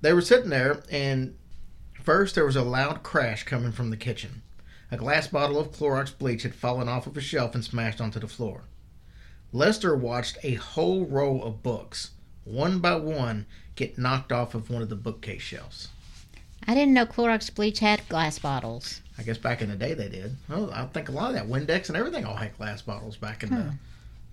they 0.02 0.14
were 0.14 0.22
sitting 0.22 0.50
there, 0.50 0.84
and 0.92 1.36
first 2.02 2.36
there 2.36 2.46
was 2.46 2.56
a 2.56 2.64
loud 2.64 3.04
crash 3.04 3.44
coming 3.44 3.72
from 3.72 3.92
the 3.92 3.98
kitchen. 3.98 4.42
A 4.92 4.98
glass 4.98 5.28
bottle 5.28 5.60
of 5.60 5.72
Clorox 5.72 6.18
bleach 6.18 6.42
had 6.42 6.56
fallen 6.56 6.90
off 6.90 7.06
of 7.06 7.16
a 7.16 7.22
shelf 7.22 7.54
and 7.54 7.64
smashed 7.64 8.02
onto 8.02 8.20
the 8.20 8.28
floor. 8.28 8.64
Lester 9.52 9.96
watched 9.96 10.40
a 10.44 10.56
whole 10.56 11.06
row 11.06 11.40
of 11.40 11.62
books, 11.62 12.12
one 12.50 12.80
by 12.80 12.96
one, 12.96 13.46
get 13.76 13.98
knocked 13.98 14.32
off 14.32 14.56
of 14.56 14.70
one 14.70 14.82
of 14.82 14.90
the 14.90 14.96
bookcase 14.96 15.42
shelves. 15.42 15.90
I 16.68 16.74
didn't 16.74 16.94
know 16.94 17.06
Clorox 17.06 17.54
bleach 17.54 17.80
had 17.80 18.08
glass 18.10 18.40
bottles. 18.40 19.02
I 19.18 19.24
guess 19.24 19.38
back 19.38 19.62
in 19.62 19.70
the 19.70 19.76
day 19.76 19.94
they 19.94 20.10
did. 20.10 20.36
Well, 20.50 20.72
I 20.74 20.86
think 20.86 21.10
a 21.10 21.12
lot 21.12 21.30
of 21.30 21.36
that 21.36 21.48
Windex 21.48 21.88
and 21.88 21.98
everything 21.98 22.26
all 22.26 22.36
had 22.36 22.58
glass 22.58 22.82
bottles 22.82 23.18
back 23.18 23.44
in 23.44 23.50
the 23.50 23.62
hmm. 23.64 23.70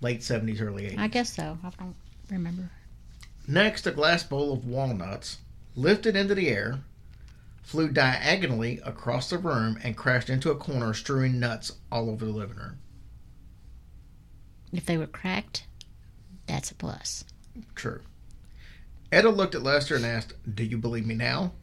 late 0.01 0.23
seventies, 0.23 0.61
early 0.61 0.85
eighties. 0.85 0.99
I 0.99 1.07
guess 1.07 1.33
so. 1.33 1.57
I 1.63 1.69
don't 1.79 1.95
remember. 2.29 2.69
Next, 3.47 3.87
a 3.87 3.91
glass 3.91 4.23
bowl 4.23 4.51
of 4.53 4.67
walnuts 4.67 5.37
lifted 5.75 6.15
into 6.15 6.35
the 6.35 6.49
air, 6.49 6.79
flew 7.63 7.89
diagonally 7.89 8.81
across 8.83 9.29
the 9.29 9.37
room, 9.37 9.77
and 9.83 9.95
crashed 9.95 10.29
into 10.29 10.51
a 10.51 10.55
corner, 10.55 10.93
strewing 10.93 11.39
nuts 11.39 11.71
all 11.91 12.09
over 12.09 12.25
the 12.25 12.31
living 12.31 12.57
room. 12.57 12.77
If 14.73 14.85
they 14.85 14.97
were 14.97 15.07
cracked, 15.07 15.65
that's 16.45 16.71
a 16.71 16.75
plus. 16.75 17.23
True. 17.75 18.01
Etta 19.11 19.29
looked 19.29 19.55
at 19.55 19.63
Lester 19.63 19.95
and 19.95 20.05
asked, 20.05 20.33
Do 20.53 20.63
you 20.63 20.77
believe 20.77 21.05
me 21.05 21.15
now? 21.15 21.53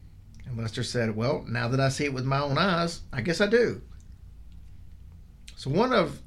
And 0.45 0.57
Lester 0.57 0.83
said, 0.83 1.15
Well, 1.15 1.45
now 1.47 1.67
that 1.67 1.79
I 1.79 1.89
see 1.89 2.05
it 2.05 2.13
with 2.13 2.25
my 2.25 2.39
own 2.39 2.57
eyes, 2.57 3.01
I 3.13 3.21
guess 3.21 3.41
I 3.41 3.47
do. 3.47 3.81
So 5.55 5.69
one 5.69 5.93
of 5.93 6.19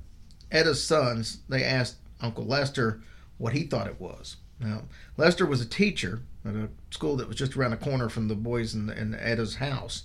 Etta's 0.50 0.82
sons, 0.82 1.40
they 1.48 1.64
asked 1.64 1.96
Uncle 2.20 2.44
Lester 2.44 3.00
what 3.36 3.52
he 3.52 3.64
thought 3.64 3.86
it 3.86 4.00
was. 4.00 4.36
Now, 4.60 4.82
Lester 5.16 5.46
was 5.46 5.60
a 5.60 5.68
teacher 5.68 6.20
at 6.44 6.54
a 6.54 6.68
school 6.90 7.16
that 7.16 7.28
was 7.28 7.36
just 7.36 7.56
around 7.56 7.70
the 7.70 7.76
corner 7.76 8.08
from 8.08 8.28
the 8.28 8.34
boys 8.34 8.74
in, 8.74 8.90
in 8.90 9.14
Etta's 9.14 9.56
house. 9.56 10.04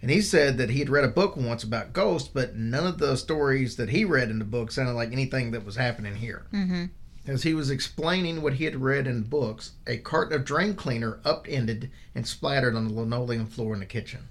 And 0.00 0.10
he 0.10 0.20
said 0.20 0.58
that 0.58 0.70
he 0.70 0.78
had 0.78 0.90
read 0.90 1.04
a 1.04 1.08
book 1.08 1.36
once 1.36 1.64
about 1.64 1.92
ghosts, 1.92 2.28
but 2.28 2.54
none 2.54 2.86
of 2.86 2.98
the 2.98 3.16
stories 3.16 3.76
that 3.76 3.88
he 3.88 4.04
read 4.04 4.30
in 4.30 4.38
the 4.38 4.44
book 4.44 4.70
sounded 4.70 4.92
like 4.92 5.12
anything 5.12 5.50
that 5.50 5.64
was 5.64 5.76
happening 5.76 6.16
here. 6.16 6.46
Mm-hmm. 6.52 6.84
As 7.28 7.42
he 7.42 7.52
was 7.52 7.70
explaining 7.70 8.40
what 8.40 8.54
he 8.54 8.64
had 8.64 8.80
read 8.80 9.06
in 9.06 9.24
books, 9.24 9.72
a 9.86 9.98
carton 9.98 10.34
of 10.34 10.46
drain 10.46 10.74
cleaner 10.74 11.20
upended 11.26 11.90
and 12.14 12.26
splattered 12.26 12.74
on 12.74 12.88
the 12.88 12.94
linoleum 12.94 13.46
floor 13.46 13.74
in 13.74 13.80
the 13.80 13.86
kitchen. 13.86 14.28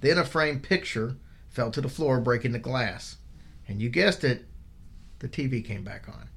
Then 0.00 0.16
a 0.16 0.24
framed 0.24 0.62
picture 0.62 1.16
fell 1.50 1.70
to 1.70 1.82
the 1.82 1.88
floor, 1.90 2.18
breaking 2.18 2.52
the 2.52 2.58
glass. 2.58 3.18
And 3.68 3.82
you 3.82 3.90
guessed 3.90 4.24
it, 4.24 4.46
the 5.18 5.28
TV 5.28 5.62
came 5.62 5.84
back 5.84 6.08
on. 6.08 6.30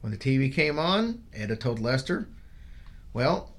When 0.00 0.12
the 0.12 0.18
TV 0.18 0.50
came 0.50 0.78
on, 0.78 1.22
Etta 1.34 1.54
told 1.54 1.78
Lester, 1.78 2.26
Well, 3.12 3.52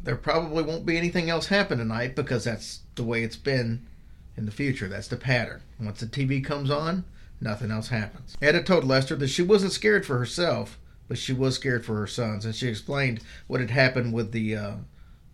there 0.00 0.14
probably 0.14 0.62
won't 0.62 0.86
be 0.86 0.96
anything 0.96 1.28
else 1.28 1.46
happen 1.46 1.78
tonight 1.78 2.14
because 2.14 2.44
that's 2.44 2.82
the 2.94 3.02
way 3.02 3.24
it's 3.24 3.34
been 3.34 3.88
in 4.36 4.46
the 4.46 4.52
future. 4.52 4.86
That's 4.86 5.08
the 5.08 5.16
pattern. 5.16 5.62
Once 5.80 5.98
the 5.98 6.06
TV 6.06 6.44
comes 6.44 6.70
on, 6.70 7.04
nothing 7.40 7.70
else 7.70 7.88
happens. 7.88 8.36
Etta 8.40 8.62
told 8.62 8.84
Lester 8.84 9.16
that 9.16 9.28
she 9.28 9.42
wasn't 9.42 9.72
scared 9.72 10.06
for 10.06 10.18
herself, 10.18 10.78
but 11.08 11.18
she 11.18 11.32
was 11.32 11.54
scared 11.54 11.84
for 11.84 11.96
her 11.96 12.06
sons, 12.06 12.44
and 12.44 12.54
she 12.54 12.68
explained 12.68 13.20
what 13.46 13.60
had 13.60 13.70
happened 13.70 14.12
with 14.12 14.32
the 14.32 14.56
uh, 14.56 14.72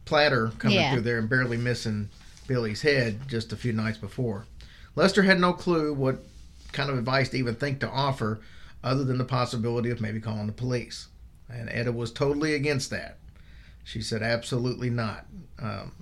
platter 0.04 0.48
coming 0.58 0.78
Yeah. 0.78 0.92
through 0.92 1.02
there 1.02 1.18
and 1.18 1.28
barely 1.28 1.56
missing 1.56 2.10
Billy's 2.46 2.82
head 2.82 3.20
just 3.28 3.52
a 3.52 3.56
few 3.56 3.72
nights 3.72 3.98
before. 3.98 4.46
Lester 4.94 5.22
had 5.22 5.40
no 5.40 5.52
clue 5.52 5.94
what 5.94 6.22
kind 6.72 6.90
of 6.90 6.98
advice 6.98 7.28
to 7.30 7.38
even 7.38 7.54
think 7.54 7.80
to 7.80 7.88
offer 7.88 8.40
other 8.84 9.04
than 9.04 9.18
the 9.18 9.24
possibility 9.24 9.90
of 9.90 10.00
maybe 10.00 10.20
calling 10.20 10.46
the 10.46 10.52
police. 10.52 11.08
And 11.48 11.68
Etta 11.70 11.92
was 11.92 12.10
totally 12.12 12.54
against 12.54 12.90
that. 12.90 13.18
She 13.84 14.00
said, 14.02 14.22
absolutely 14.22 14.90
not. 14.90 15.26
Um, 15.58 15.92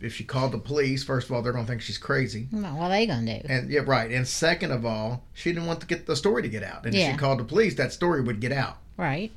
if 0.00 0.14
she 0.14 0.24
called 0.24 0.52
the 0.52 0.58
police, 0.58 1.04
first 1.04 1.28
of 1.28 1.32
all, 1.34 1.42
they're 1.42 1.52
going 1.52 1.64
to 1.64 1.68
think 1.70 1.82
she's 1.82 1.98
crazy. 1.98 2.48
Well, 2.52 2.76
what 2.76 2.86
are 2.86 2.88
they 2.90 3.06
gonna 3.06 3.40
do? 3.40 3.46
And 3.48 3.70
yeah, 3.70 3.80
right. 3.84 4.10
And 4.10 4.26
second 4.26 4.72
of 4.72 4.84
all, 4.86 5.24
she 5.34 5.52
didn't 5.52 5.66
want 5.66 5.80
to 5.80 5.86
get 5.86 6.06
the 6.06 6.16
story 6.16 6.42
to 6.42 6.48
get 6.48 6.62
out. 6.62 6.84
And 6.86 6.94
if 6.94 7.10
she 7.12 7.16
called 7.16 7.40
the 7.40 7.44
police, 7.44 7.74
that 7.74 7.92
story 7.92 8.20
would 8.22 8.40
get 8.40 8.52
out. 8.52 8.78
Right. 8.96 9.30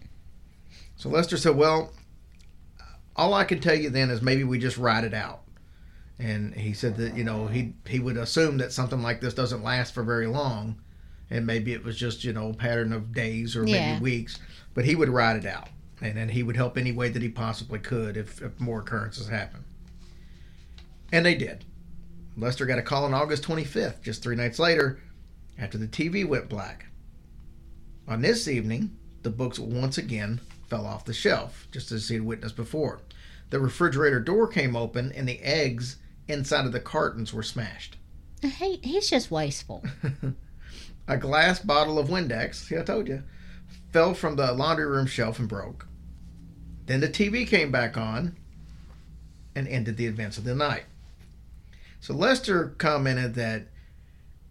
So 0.96 1.10
Lester 1.10 1.38
said, 1.38 1.56
"Well, 1.56 1.92
all 3.16 3.34
I 3.34 3.44
can 3.44 3.60
tell 3.60 3.76
you 3.76 3.90
then 3.90 4.10
is 4.10 4.22
maybe 4.22 4.44
we 4.44 4.60
just 4.60 4.78
ride 4.78 5.04
it 5.04 5.14
out." 5.14 5.42
And 6.20 6.54
he 6.54 6.74
said 6.74 6.98
that 6.98 7.16
you 7.16 7.24
know 7.24 7.48
he 7.48 7.74
he 7.88 8.00
would 8.00 8.18
assume 8.18 8.58
that 8.60 8.72
something 8.72 9.02
like 9.02 9.22
this 9.22 9.34
doesn't 9.34 9.64
last 9.64 9.94
for 9.94 10.04
very 10.04 10.28
long, 10.28 10.78
and 11.30 11.46
maybe 11.48 11.74
it 11.74 11.84
was 11.84 11.98
just 11.98 12.24
you 12.24 12.32
know 12.34 12.50
a 12.50 12.54
pattern 12.54 12.94
of 12.94 13.14
days 13.14 13.56
or 13.56 13.66
Yeah. 13.66 13.94
maybe 13.94 14.02
weeks, 14.04 14.40
but 14.74 14.86
he 14.86 14.96
would 14.96 15.10
ride 15.10 15.38
it 15.38 15.46
out, 15.48 15.70
and 16.00 16.16
then 16.16 16.30
he 16.30 16.44
would 16.44 16.56
help 16.56 16.78
any 16.78 16.92
way 16.92 17.10
that 17.10 17.22
he 17.22 17.30
possibly 17.30 17.80
could 17.80 18.18
if, 18.18 18.42
if 18.42 18.60
more 18.60 18.82
occurrences 18.82 19.28
happen. 19.30 19.64
And 21.12 21.26
they 21.26 21.36
did. 21.36 21.66
Lester 22.38 22.66
got 22.66 22.80
a 22.80 22.84
call 22.84 23.06
on 23.06 23.14
August 23.14 23.44
25th, 23.44 24.02
just 24.02 24.24
three 24.24 24.36
nights 24.36 24.60
later, 24.60 25.00
after 25.58 25.78
the 25.78 25.88
TV 25.88 26.26
went 26.26 26.50
black. 26.50 26.86
On 28.08 28.22
this 28.22 28.48
evening, 28.48 28.96
the 29.24 29.30
books 29.30 29.60
once 29.60 29.98
again 29.98 30.40
fell 30.68 30.86
off 30.86 31.06
the 31.06 31.14
shelf, 31.14 31.68
just 31.72 31.92
as 31.92 32.08
he 32.08 32.16
had 32.16 32.26
witnessed 32.26 32.56
before. 32.56 33.02
The 33.50 33.60
refrigerator 33.60 34.20
door 34.20 34.48
came 34.48 34.76
open, 34.76 35.12
and 35.12 35.28
the 35.28 35.40
eggs 35.42 35.98
inside 36.28 36.66
of 36.66 36.72
the 36.72 36.80
cartons 36.80 37.34
were 37.34 37.44
smashed. 37.44 37.98
He, 38.42 38.80
he's 38.82 39.10
just 39.10 39.30
wasteful. 39.30 39.84
A 41.08 41.18
glass 41.18 41.60
bottle 41.60 42.00
of 42.00 42.08
Windex, 42.08 42.56
see, 42.56 42.78
I 42.78 42.84
told 42.84 43.08
you, 43.08 43.24
fell 43.92 44.14
from 44.14 44.38
the 44.38 44.54
laundry 44.54 44.86
room 44.86 45.06
shelf 45.06 45.40
and 45.40 45.50
broke. 45.50 45.88
Then 46.86 47.02
the 47.02 47.10
TV 47.10 47.46
came 47.46 47.72
back 47.72 47.98
on 47.98 48.38
and 49.54 49.68
ended 49.68 49.98
the 49.98 50.06
events 50.06 50.38
of 50.38 50.46
the 50.46 50.56
night. 50.56 50.86
So 52.02 52.14
Lester 52.16 52.70
commented 52.80 53.36
that 53.36 53.68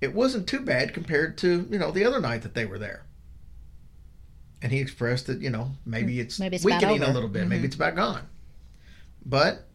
it 0.00 0.14
wasn't 0.14 0.46
too 0.48 0.60
bad 0.60 0.94
compared 0.94 1.36
to, 1.38 1.66
you 1.70 1.78
know, 1.78 1.90
the 1.90 2.04
other 2.04 2.20
night 2.20 2.42
that 2.42 2.54
they 2.54 2.64
were 2.64 2.78
there. 2.78 3.04
And 4.62 4.70
he 4.72 4.78
expressed 4.78 5.26
that, 5.26 5.40
you 5.40 5.50
know, 5.50 5.72
maybe 5.84 6.20
it's, 6.20 6.38
Maybe 6.38 6.56
it's 6.56 6.64
weakening 6.64 7.02
a 7.02 7.12
little 7.12 7.28
bit. 7.28 7.48
Maybe 7.48 7.62
Mhm. 7.62 7.66
it's 7.66 7.74
about 7.74 7.96
gone. 7.96 8.28
But 9.26 9.68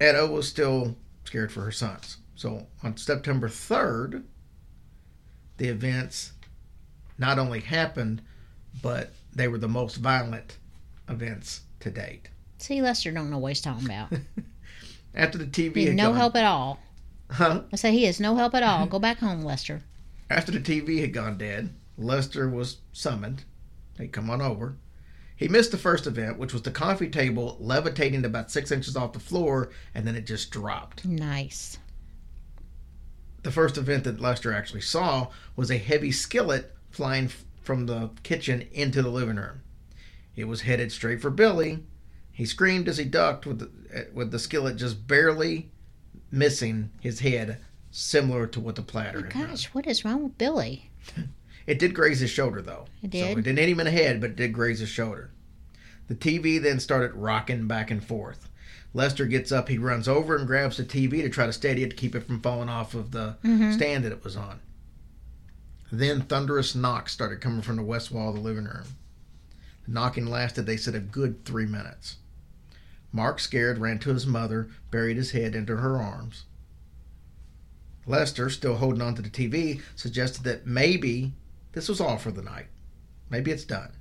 Etta 0.00 0.26
was 0.26 0.48
still 0.48 0.96
scared 1.24 1.52
for 1.52 1.62
her 1.62 1.70
sons. 1.72 2.18
So 2.34 2.66
on 2.82 2.96
September 2.96 3.48
3rd, 3.48 4.24
the 5.58 5.68
events 5.68 6.32
not 7.18 7.38
only 7.38 7.60
happened, 7.60 8.22
but 8.82 9.12
they 9.32 9.46
were 9.46 9.58
the 9.58 9.68
most 9.68 9.96
violent 9.96 10.56
events 11.08 11.60
to 11.80 11.90
date. 11.90 12.30
See, 12.58 12.82
Lester 12.82 13.12
don't 13.12 13.30
know 13.30 13.38
what 13.38 13.48
he's 13.50 13.60
talking 13.60 13.84
about. 13.86 14.12
After 15.14 15.38
the 15.38 15.46
TV 15.46 15.92
no 15.94 16.08
gone, 16.08 16.16
help 16.16 16.36
at 16.36 16.44
all. 16.44 16.78
Huh? 17.30 17.62
I 17.72 17.76
say 17.76 17.92
he 17.92 18.06
is 18.06 18.20
no 18.20 18.36
help 18.36 18.54
at 18.54 18.62
all. 18.62 18.86
Go 18.86 18.98
back 18.98 19.18
home, 19.18 19.42
Lester. 19.42 19.82
After 20.28 20.52
the 20.52 20.60
TV 20.60 21.00
had 21.00 21.12
gone 21.12 21.38
dead, 21.38 21.70
Lester 21.96 22.48
was 22.48 22.78
summoned. 22.92 23.44
He'd 23.98 24.12
come 24.12 24.30
on 24.30 24.40
over. 24.40 24.76
He 25.36 25.48
missed 25.48 25.70
the 25.70 25.78
first 25.78 26.06
event, 26.06 26.38
which 26.38 26.52
was 26.52 26.62
the 26.62 26.70
coffee 26.70 27.08
table 27.08 27.56
levitating 27.60 28.24
about 28.24 28.50
six 28.50 28.70
inches 28.70 28.96
off 28.96 29.14
the 29.14 29.20
floor, 29.20 29.70
and 29.94 30.06
then 30.06 30.14
it 30.14 30.26
just 30.26 30.50
dropped. 30.50 31.04
Nice. 31.04 31.78
The 33.42 33.50
first 33.50 33.78
event 33.78 34.04
that 34.04 34.20
Lester 34.20 34.52
actually 34.52 34.82
saw 34.82 35.28
was 35.56 35.70
a 35.70 35.78
heavy 35.78 36.12
skillet 36.12 36.74
flying 36.90 37.24
f- 37.26 37.44
from 37.62 37.86
the 37.86 38.10
kitchen 38.22 38.68
into 38.72 39.00
the 39.02 39.08
living 39.08 39.36
room. 39.36 39.62
It 40.36 40.44
was 40.44 40.62
headed 40.62 40.92
straight 40.92 41.22
for 41.22 41.30
Billy. 41.30 41.84
He 42.32 42.44
screamed 42.46 42.88
as 42.88 42.96
he 42.98 43.04
ducked, 43.04 43.46
with 43.46 43.58
the, 43.58 44.06
with 44.14 44.30
the 44.30 44.38
skillet 44.38 44.76
just 44.76 45.06
barely 45.06 45.70
missing 46.30 46.90
his 47.00 47.20
head, 47.20 47.58
similar 47.90 48.46
to 48.46 48.60
what 48.60 48.76
the 48.76 48.82
platter 48.82 49.20
had 49.22 49.30
done. 49.32 49.46
Gosh, 49.48 49.66
what 49.66 49.86
is 49.86 50.04
wrong 50.04 50.22
with 50.24 50.38
Billy? 50.38 50.90
It 51.66 51.78
did 51.78 51.94
graze 51.94 52.20
his 52.20 52.30
shoulder, 52.30 52.62
though. 52.62 52.86
It 53.02 53.10
did. 53.10 53.32
So 53.34 53.38
it 53.38 53.42
didn't 53.42 53.58
hit 53.58 53.68
him 53.68 53.80
in 53.80 53.86
the 53.86 53.90
head, 53.92 54.20
but 54.20 54.30
it 54.30 54.36
did 54.36 54.52
graze 54.52 54.80
his 54.80 54.88
shoulder. 54.88 55.30
The 56.08 56.14
TV 56.14 56.60
then 56.60 56.80
started 56.80 57.14
rocking 57.14 57.66
back 57.68 57.90
and 57.90 58.02
forth. 58.02 58.48
Lester 58.94 59.26
gets 59.26 59.52
up, 59.52 59.68
he 59.68 59.78
runs 59.78 60.08
over 60.08 60.36
and 60.36 60.46
grabs 60.46 60.76
the 60.78 60.84
TV 60.84 61.22
to 61.22 61.28
try 61.28 61.46
to 61.46 61.52
steady 61.52 61.84
it 61.84 61.90
to 61.90 61.96
keep 61.96 62.14
it 62.16 62.24
from 62.26 62.40
falling 62.40 62.68
off 62.68 62.94
of 62.94 63.12
the 63.12 63.36
Mhm. 63.44 63.72
stand 63.74 64.04
that 64.04 64.10
it 64.12 64.24
was 64.24 64.36
on. 64.36 64.58
Then 65.92 66.22
thunderous 66.22 66.74
knocks 66.74 67.12
started 67.12 67.40
coming 67.40 67.62
from 67.62 67.76
the 67.76 67.82
west 67.84 68.10
wall 68.10 68.30
of 68.30 68.36
the 68.36 68.40
living 68.40 68.64
room. 68.64 68.84
Knocking 69.90 70.26
lasted, 70.26 70.66
they 70.66 70.76
said, 70.76 70.94
a 70.94 71.00
good 71.00 71.44
three 71.44 71.66
minutes. 71.66 72.16
Mark, 73.12 73.40
scared, 73.40 73.78
ran 73.78 73.98
to 73.98 74.14
his 74.14 74.24
mother, 74.24 74.68
buried 74.92 75.16
his 75.16 75.32
head 75.32 75.56
into 75.56 75.76
her 75.76 75.96
arms. 75.96 76.44
Lester, 78.06 78.48
still 78.48 78.76
holding 78.76 79.02
on 79.02 79.16
to 79.16 79.22
the 79.22 79.28
TV, 79.28 79.82
suggested 79.96 80.44
that 80.44 80.64
maybe 80.64 81.32
this 81.72 81.88
was 81.88 82.00
all 82.00 82.18
for 82.18 82.30
the 82.30 82.42
night. 82.42 82.66
Maybe 83.30 83.50
it's 83.50 83.64
done. 83.64 83.92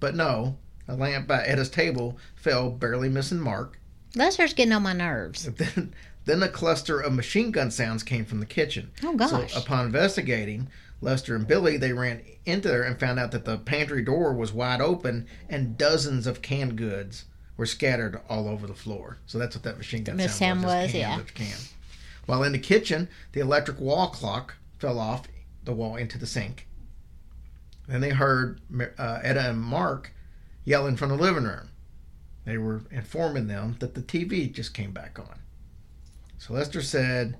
But 0.00 0.16
no, 0.16 0.58
a 0.88 0.96
lamp 0.96 1.28
by 1.28 1.46
Etta's 1.46 1.70
table 1.70 2.18
fell, 2.34 2.70
barely 2.70 3.08
missing 3.08 3.38
Mark. 3.40 3.78
Lester's 4.16 4.54
getting 4.54 4.72
on 4.72 4.82
my 4.82 4.92
nerves. 4.92 5.44
Then, 5.56 5.94
then 6.24 6.42
a 6.42 6.48
cluster 6.48 7.00
of 7.00 7.12
machine 7.12 7.50
gun 7.50 7.70
sounds 7.70 8.02
came 8.02 8.24
from 8.24 8.38
the 8.40 8.46
kitchen. 8.46 8.90
Oh 9.02 9.14
gosh. 9.14 9.52
So 9.52 9.60
upon 9.60 9.86
investigating, 9.86 10.68
Lester 11.02 11.34
and 11.34 11.46
Billy 11.46 11.76
they 11.76 11.92
ran 11.92 12.22
into 12.46 12.68
there 12.68 12.84
and 12.84 12.98
found 12.98 13.18
out 13.18 13.32
that 13.32 13.44
the 13.44 13.58
pantry 13.58 14.02
door 14.02 14.32
was 14.32 14.52
wide 14.52 14.80
open 14.80 15.26
and 15.48 15.76
dozens 15.76 16.26
of 16.26 16.40
canned 16.42 16.76
goods 16.76 17.24
were 17.56 17.66
scattered 17.66 18.20
all 18.28 18.48
over 18.48 18.66
the 18.66 18.74
floor. 18.74 19.18
So 19.26 19.38
that's 19.38 19.54
what 19.54 19.64
that 19.64 19.76
machine 19.76 20.04
gun 20.04 20.16
The 20.16 20.28
sound, 20.28 20.62
was. 20.62 20.86
was, 20.86 20.94
yeah. 20.94 21.20
While 22.26 22.44
in 22.44 22.52
the 22.52 22.58
kitchen, 22.58 23.08
the 23.32 23.40
electric 23.40 23.80
wall 23.80 24.08
clock 24.08 24.54
fell 24.78 24.98
off 24.98 25.26
the 25.64 25.72
wall 25.72 25.96
into 25.96 26.18
the 26.18 26.26
sink. 26.26 26.66
Then 27.88 28.00
they 28.00 28.10
heard 28.10 28.60
uh, 28.96 29.18
Etta 29.22 29.50
and 29.50 29.60
Mark 29.60 30.14
yelling 30.64 30.96
from 30.96 31.10
the 31.10 31.16
living 31.16 31.44
room. 31.44 31.68
They 32.44 32.58
were 32.58 32.82
informing 32.90 33.48
them 33.48 33.76
that 33.80 33.94
the 33.94 34.02
TV 34.02 34.52
just 34.52 34.72
came 34.72 34.92
back 34.92 35.18
on. 35.18 35.40
So 36.38 36.54
Lester 36.54 36.80
said, 36.82 37.36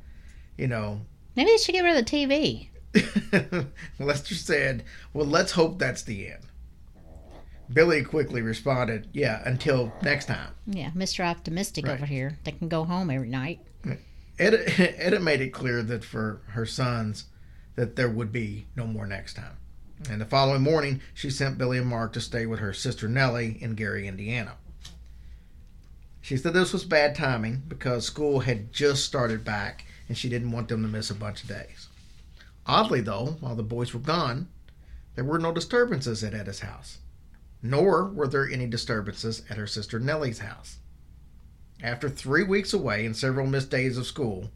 you 0.57 0.67
know, 0.67 1.01
Maybe 1.37 1.51
they 1.51 1.57
should 1.57 1.73
get 1.73 1.83
rid 1.83 1.97
of 1.97 2.05
the 2.05 2.11
TV. 2.11 2.69
Lester 3.99 4.35
said, 4.35 4.85
Well, 5.13 5.27
let's 5.27 5.53
hope 5.53 5.79
that's 5.79 6.03
the 6.03 6.29
end. 6.29 6.43
Billy 7.73 8.03
quickly 8.03 8.43
responded, 8.43 9.09
Yeah, 9.13 9.43
until 9.47 9.93
next 10.03 10.27
time. 10.27 10.53
Yeah, 10.67 10.91
Mr. 10.91 11.25
Optimistic 11.25 11.87
Right. 11.87 11.95
over 11.95 12.07
here. 12.07 12.39
They 12.45 12.53
can 12.53 12.69
go 12.69 12.85
home 12.85 13.11
every 13.11 13.29
night. 13.29 13.61
Etta, 14.39 14.65
Etta 15.05 15.21
made 15.21 15.41
it 15.41 15.51
clear 15.51 15.83
that 15.83 16.05
for 16.05 16.41
her 16.49 16.67
sons, 16.67 17.27
that 17.77 17.97
there 17.97 18.09
would 18.11 18.33
be 18.33 18.67
no 18.77 18.87
more 18.87 19.07
next 19.07 19.35
time. 19.35 19.57
And 20.11 20.21
the 20.21 20.27
following 20.27 20.63
morning, 20.63 21.01
she 21.15 21.31
sent 21.31 21.59
Billy 21.59 21.79
and 21.79 21.87
Mark 21.87 22.13
to 22.15 22.21
stay 22.21 22.45
with 22.45 22.59
her 22.59 22.73
sister 22.73 23.09
Nellie 23.09 23.57
in 23.61 23.75
Gary, 23.75 24.09
Indiana. 24.09 24.57
She 26.21 26.37
said 26.37 26.53
this 26.55 26.73
was 26.73 26.85
bad 26.85 27.15
timing 27.15 27.63
because 27.69 28.05
school 28.07 28.41
had 28.41 28.73
just 28.73 29.05
started 29.05 29.45
back 29.45 29.85
and 30.09 30.17
she 30.19 30.29
didn't 30.29 30.53
want 30.53 30.69
them 30.69 30.83
to 30.83 30.89
miss 30.89 31.11
a 31.11 31.15
bunch 31.15 31.43
of 31.43 31.49
days. 31.49 31.89
Oddly, 32.67 33.01
though, 33.01 33.37
while 33.41 33.57
the 33.57 33.63
boys 33.63 33.93
were 33.93 34.01
gone, 34.01 34.49
there 35.15 35.25
were 35.25 35.39
no 35.39 35.53
disturbances 35.53 36.23
at 36.23 36.35
Etta's 36.35 36.61
house, 36.61 36.99
nor 37.63 38.09
were 38.09 38.29
there 38.29 38.49
any 38.49 38.67
disturbances 38.67 39.43
at 39.51 39.57
her 39.57 39.67
sister 39.67 39.99
Nellie's 39.99 40.39
house. 40.39 40.79
After 41.83 42.09
three 42.09 42.45
weeks 42.45 42.73
away 42.73 43.05
and 43.05 43.17
several 43.17 43.47
missed 43.47 43.71
days 43.71 43.99
of 43.99 44.07
school, 44.07 44.53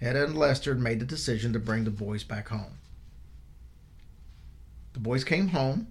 Etta 0.00 0.24
and 0.24 0.38
Lester 0.38 0.74
made 0.74 1.00
the 1.00 1.06
decision 1.06 1.52
to 1.52 1.58
bring 1.58 1.84
the 1.84 1.90
boys 1.90 2.22
back 2.22 2.48
home. 2.48 2.78
The 4.92 5.00
boys 5.00 5.24
came 5.24 5.48
home 5.48 5.88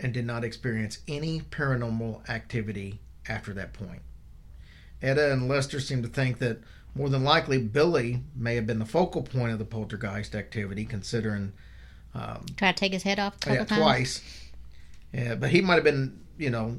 and 0.00 0.14
did 0.14 0.24
not 0.24 0.44
experience 0.44 1.00
any 1.08 1.40
paranormal 1.40 2.28
activity 2.28 3.00
after 3.28 3.52
that 3.54 3.72
point. 3.72 4.02
Etta 5.02 5.32
and 5.32 5.48
Lester 5.48 5.80
seemed 5.80 6.04
to 6.04 6.08
think 6.08 6.38
that 6.38 6.60
more 6.94 7.08
than 7.08 7.24
likely 7.24 7.58
Billy 7.58 8.20
may 8.36 8.54
have 8.56 8.66
been 8.66 8.78
the 8.78 8.84
focal 8.84 9.22
point 9.22 9.52
of 9.52 9.58
the 9.58 9.64
poltergeist 9.64 10.34
activity, 10.34 10.84
considering 10.84 11.52
um, 12.14 12.44
Try 12.56 12.72
to 12.72 12.78
take 12.78 12.92
his 12.92 13.02
head 13.02 13.18
off 13.18 13.36
yeah, 13.46 13.64
times. 13.64 13.80
twice. 13.80 14.40
Yeah, 15.12 15.34
but 15.36 15.50
he 15.50 15.60
might 15.60 15.76
have 15.76 15.84
been, 15.84 16.20
you 16.38 16.50
know, 16.50 16.78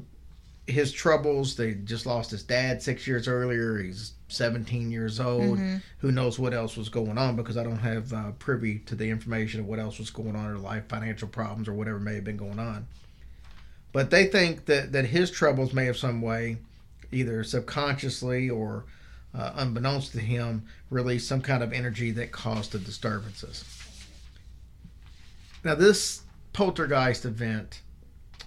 his 0.66 0.92
troubles. 0.92 1.56
They 1.56 1.74
just 1.74 2.06
lost 2.06 2.30
his 2.30 2.42
dad 2.42 2.82
six 2.82 3.06
years 3.06 3.26
earlier. 3.26 3.78
He's 3.78 4.12
17 4.28 4.90
years 4.90 5.18
old. 5.20 5.58
Mm-hmm. 5.58 5.76
Who 5.98 6.12
knows 6.12 6.38
what 6.38 6.54
else 6.54 6.76
was 6.76 6.88
going 6.88 7.18
on 7.18 7.34
because 7.36 7.56
I 7.56 7.64
don't 7.64 7.78
have 7.78 8.12
uh, 8.12 8.30
privy 8.38 8.78
to 8.80 8.94
the 8.94 9.10
information 9.10 9.60
of 9.60 9.66
what 9.66 9.78
else 9.78 9.98
was 9.98 10.10
going 10.10 10.36
on 10.36 10.44
in 10.46 10.50
her 10.52 10.58
life, 10.58 10.88
financial 10.88 11.28
problems 11.28 11.68
or 11.68 11.74
whatever 11.74 11.98
may 11.98 12.14
have 12.14 12.24
been 12.24 12.36
going 12.36 12.58
on. 12.58 12.86
but 13.92 14.10
they 14.10 14.26
think 14.26 14.66
that 14.66 14.92
that 14.92 15.06
his 15.06 15.30
troubles 15.30 15.72
may 15.72 15.84
have 15.86 15.96
some 15.96 16.22
way, 16.22 16.56
either 17.12 17.44
subconsciously 17.44 18.48
or 18.50 18.84
uh, 19.34 19.52
unbeknownst 19.56 20.12
to 20.12 20.20
him, 20.20 20.64
released 20.90 21.28
some 21.28 21.40
kind 21.40 21.62
of 21.62 21.72
energy 21.72 22.10
that 22.12 22.32
caused 22.32 22.72
the 22.72 22.78
disturbances. 22.78 23.64
Now, 25.64 25.74
this 25.74 26.22
poltergeist 26.52 27.24
event 27.24 27.82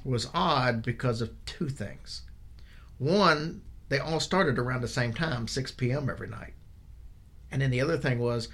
was 0.06 0.30
odd 0.34 0.82
because 0.84 1.22
of 1.22 1.32
two 1.46 1.70
things. 1.70 2.22
One, 2.98 3.62
they 3.90 4.00
all 4.00 4.20
started 4.20 4.58
around 4.58 4.82
the 4.82 4.88
same 4.88 5.14
time, 5.14 5.48
6 5.48 5.72
p.m. 5.72 6.10
every 6.10 6.28
night. 6.28 6.54
And 7.52 7.62
then 7.62 7.72
the 7.72 7.82
other 7.82 7.98
thing 7.98 8.20
was 8.20 8.50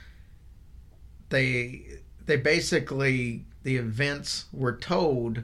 they 1.30 2.00
they 2.26 2.38
basically 2.38 3.46
the 3.64 3.78
events 3.78 4.46
were 4.54 4.78
told 4.78 5.44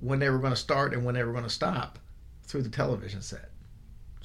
when 0.00 0.18
they 0.18 0.28
were 0.28 0.38
going 0.38 0.52
to 0.52 0.56
start 0.56 0.92
and 0.92 1.04
when 1.04 1.14
they 1.14 1.22
were 1.22 1.32
going 1.32 1.44
to 1.44 1.50
stop 1.50 1.98
through 2.42 2.62
the 2.62 2.68
television 2.68 3.22
set. 3.22 3.50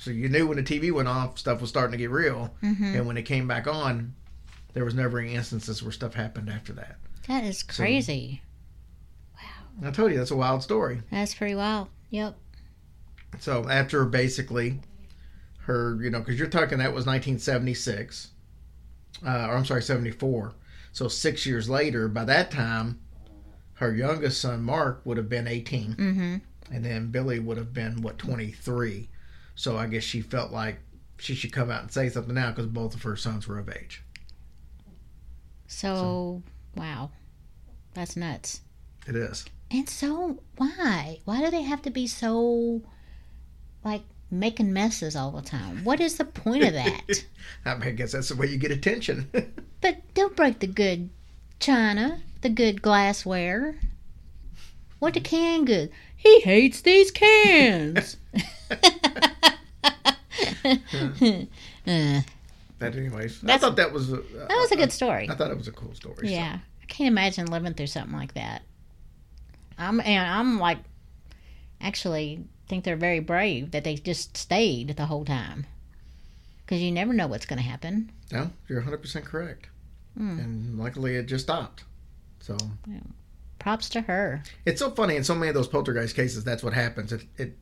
So 0.01 0.09
you 0.09 0.29
knew 0.29 0.47
when 0.47 0.57
the 0.57 0.63
TV 0.63 0.91
went 0.91 1.07
off, 1.07 1.37
stuff 1.37 1.61
was 1.61 1.69
starting 1.69 1.91
to 1.91 1.97
get 1.97 2.09
real, 2.09 2.51
and 2.63 3.05
when 3.05 3.17
it 3.17 3.21
came 3.23 3.47
back 3.47 3.67
on, 3.67 4.15
there 4.73 4.83
was 4.83 4.95
never 4.95 5.19
any 5.19 5.35
instances 5.35 5.83
where 5.83 5.91
stuff 5.91 6.15
happened 6.15 6.49
after 6.49 6.73
that. 6.73 6.95
That 7.27 7.43
is 7.43 7.61
crazy. 7.61 8.41
Wow. 9.35 9.87
I 9.89 9.91
told 9.91 10.11
you 10.11 10.17
that's 10.17 10.31
a 10.31 10.35
wild 10.35 10.63
story. 10.63 11.03
That's 11.11 11.35
pretty 11.35 11.53
wild. 11.53 11.87
Yep. 12.09 12.35
So 13.39 13.69
after 13.69 14.03
basically 14.05 14.79
her, 15.65 16.01
you 16.01 16.09
know, 16.09 16.17
because 16.19 16.39
you're 16.39 16.47
talking 16.49 16.79
that 16.79 16.93
was 16.95 17.05
1976, 17.05 18.29
uh, 19.23 19.29
or 19.29 19.55
I'm 19.55 19.65
sorry, 19.65 19.83
74. 19.83 20.55
So 20.93 21.07
six 21.09 21.45
years 21.45 21.69
later, 21.69 22.07
by 22.07 22.25
that 22.25 22.49
time, 22.49 22.99
her 23.73 23.93
youngest 23.95 24.41
son 24.41 24.63
Mark 24.63 25.01
would 25.05 25.17
have 25.17 25.29
been 25.29 25.47
18, 25.47 25.93
Mm-hmm. 25.95 26.35
and 26.73 26.83
then 26.85 27.11
Billy 27.11 27.37
would 27.39 27.57
have 27.57 27.71
been 27.71 28.01
what 28.01 28.17
23. 28.17 29.09
So 29.55 29.77
I 29.77 29.87
guess 29.87 30.03
she 30.03 30.21
felt 30.21 30.51
like 30.51 30.79
she 31.17 31.35
should 31.35 31.53
come 31.53 31.69
out 31.69 31.83
and 31.83 31.91
say 31.91 32.09
something 32.09 32.33
now 32.33 32.49
because 32.49 32.67
both 32.67 32.95
of 32.95 33.03
her 33.03 33.15
sons 33.15 33.47
were 33.47 33.59
of 33.59 33.69
age. 33.69 34.03
So, 35.67 36.41
wow. 36.75 37.11
That's 37.93 38.15
nuts. 38.15 38.61
It 39.07 39.15
is. 39.15 39.45
And 39.69 39.87
so, 39.87 40.39
why? 40.57 41.19
Why 41.25 41.41
do 41.41 41.49
they 41.49 41.61
have 41.61 41.81
to 41.83 41.89
be 41.89 42.07
so, 42.07 42.81
like, 43.83 44.03
making 44.29 44.73
messes 44.73 45.15
all 45.15 45.31
the 45.31 45.41
time? 45.41 45.83
What 45.83 45.99
is 45.99 46.17
the 46.17 46.25
point 46.25 46.63
of 46.63 46.73
that? 46.73 47.23
I, 47.65 47.75
mean, 47.75 47.87
I 47.87 47.91
guess 47.91 48.13
that's 48.13 48.29
the 48.29 48.35
way 48.35 48.47
you 48.47 48.57
get 48.57 48.71
attention. 48.71 49.29
but 49.81 50.13
don't 50.13 50.35
break 50.35 50.59
the 50.59 50.67
good 50.67 51.09
china, 51.59 52.21
the 52.41 52.49
good 52.49 52.81
glassware. 52.81 53.79
What 54.99 55.13
the 55.13 55.21
can 55.21 55.65
good? 55.65 55.91
He 56.15 56.41
hates 56.41 56.81
these 56.81 57.11
cans. 57.11 58.17
Uh, 60.63 62.21
but 62.79 62.95
anyways, 62.95 63.43
I 63.45 63.57
thought 63.57 63.75
that 63.75 63.91
was 63.91 64.11
a, 64.11 64.17
that 64.17 64.49
was 64.49 64.71
a 64.71 64.75
good 64.75 64.91
story. 64.91 65.27
I 65.29 65.35
thought 65.35 65.51
it 65.51 65.57
was 65.57 65.67
a 65.67 65.71
cool 65.71 65.93
story. 65.93 66.27
so. 66.27 66.33
Yeah, 66.33 66.59
I 66.81 66.85
can't 66.85 67.07
imagine 67.07 67.45
living 67.47 67.73
through 67.73 67.87
something 67.87 68.15
like 68.17 68.33
that. 68.33 68.63
I'm 69.77 69.99
and 69.99 70.27
I'm 70.27 70.59
like, 70.59 70.79
actually 71.79 72.43
think 72.67 72.83
they're 72.83 72.95
very 72.95 73.19
brave 73.19 73.71
that 73.71 73.83
they 73.83 73.95
just 73.95 74.37
stayed 74.37 74.95
the 74.95 75.05
whole 75.07 75.25
time, 75.25 75.65
because 76.65 76.81
you 76.81 76.91
never 76.91 77.13
know 77.13 77.27
what's 77.27 77.45
going 77.45 77.57
to 77.59 77.67
happen. 77.67 78.11
No, 78.31 78.49
you're 78.69 78.81
100% 78.81 79.23
correct. 79.25 79.67
Hmm. 80.17 80.39
And 80.39 80.79
luckily 80.79 81.15
it 81.15 81.25
just 81.25 81.45
stopped. 81.45 81.83
So 82.39 82.57
Props 83.59 83.89
to 83.89 84.01
her. 84.01 84.41
it's 84.65 84.79
so 84.79 84.89
funny 84.91 85.15
in 85.15 85.23
so 85.23 85.35
many 85.35 85.49
of 85.49 85.53
those 85.55 85.67
poltergeist 85.67 86.15
cases, 86.15 86.43
that's 86.43 86.63
what 86.63 86.73
happens. 86.73 87.11
It, 87.13 87.25
it 87.37 87.57